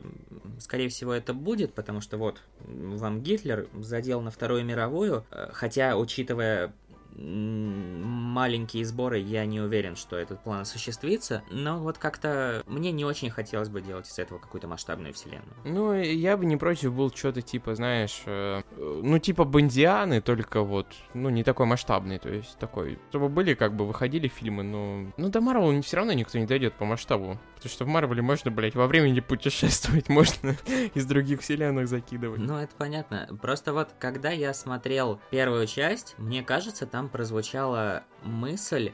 [0.58, 5.96] скорее всего, это будет, потому что вот вам Гитлер задел на Вторую мировую, э, хотя,
[5.96, 6.72] учитывая
[7.20, 13.30] маленькие сборы, я не уверен, что этот план осуществится, но вот как-то мне не очень
[13.30, 15.54] хотелось бы делать из этого какую-то масштабную вселенную.
[15.64, 20.86] Ну, я бы не против был что-то типа, знаешь, э, ну типа Бондианы, только вот,
[21.12, 25.12] ну не такой масштабный, то есть такой, чтобы были как бы выходили фильмы, но...
[25.16, 28.50] Ну до Марвела все равно никто не дойдет по масштабу, потому что в Марвеле можно,
[28.50, 30.56] блядь, во времени путешествовать, можно
[30.94, 32.40] из других вселенных закидывать.
[32.40, 33.28] Ну, это понятно.
[33.42, 38.92] Просто вот, когда я смотрел первую часть, мне кажется, там прозвучала мысль,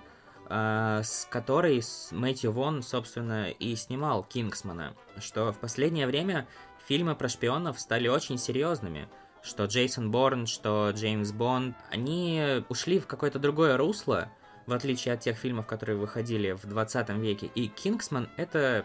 [0.48, 6.46] а, с которой Мэтью Вон, собственно, и снимал Кингсмана, что в последнее время
[6.86, 9.08] фильмы про шпионов стали очень серьезными.
[9.42, 14.28] Что Джейсон Борн, что Джеймс Бонд, они ушли в какое-то другое русло,
[14.66, 17.50] в отличие от тех фильмов, которые выходили в 20 веке.
[17.54, 18.84] И Кингсман это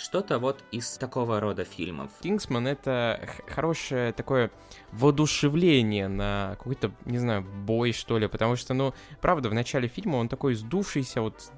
[0.00, 2.10] что-то вот из такого рода фильмов.
[2.22, 4.50] Кингсман это хорошее такое
[4.92, 10.16] воодушевление на какой-то, не знаю, бой, что ли, потому что, ну, правда, в начале фильма
[10.16, 11.52] он такой сдувшийся, вот,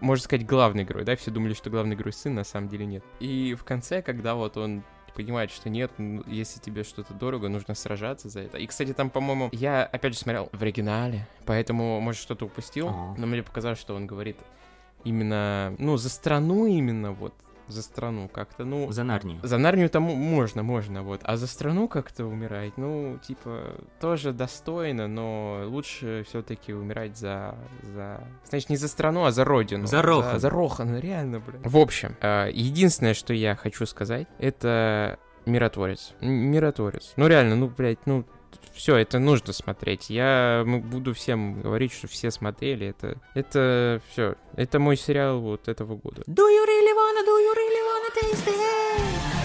[0.00, 3.04] можно сказать, главный герой, да, все думали, что главный герой сын, на самом деле нет.
[3.20, 4.82] И в конце, когда вот он
[5.14, 8.56] понимает, что нет, ну, если тебе что-то дорого, нужно сражаться за это.
[8.56, 13.14] И, кстати, там, по-моему, я, опять же, смотрел в оригинале, поэтому, может, что-то упустил, Ага.
[13.18, 14.38] но мне показалось, что он говорит
[15.04, 17.34] именно, ну, за страну именно, вот,
[17.72, 18.90] за страну как-то, ну...
[18.92, 19.40] За Нарнию.
[19.42, 21.20] За Нарнию там можно, можно, вот.
[21.24, 28.22] А за страну как-то умирать, ну, типа, тоже достойно, но лучше все-таки умирать за, за...
[28.48, 29.86] Значит, не за страну, а за родину.
[29.86, 30.34] За Рохан.
[30.34, 31.60] За, за Рохан, реально, блин.
[31.64, 36.14] В общем, э, единственное, что я хочу сказать, это Миротворец.
[36.20, 37.14] Миротворец.
[37.16, 38.24] Ну, реально, ну, блядь, ну,
[38.74, 40.10] все, это нужно смотреть.
[40.10, 42.88] Я буду всем говорить, что все смотрели.
[42.88, 44.34] Это, это все.
[44.56, 46.22] Это мой сериал вот этого года.
[46.26, 49.41] Do you really wanna, do you really wanna taste it?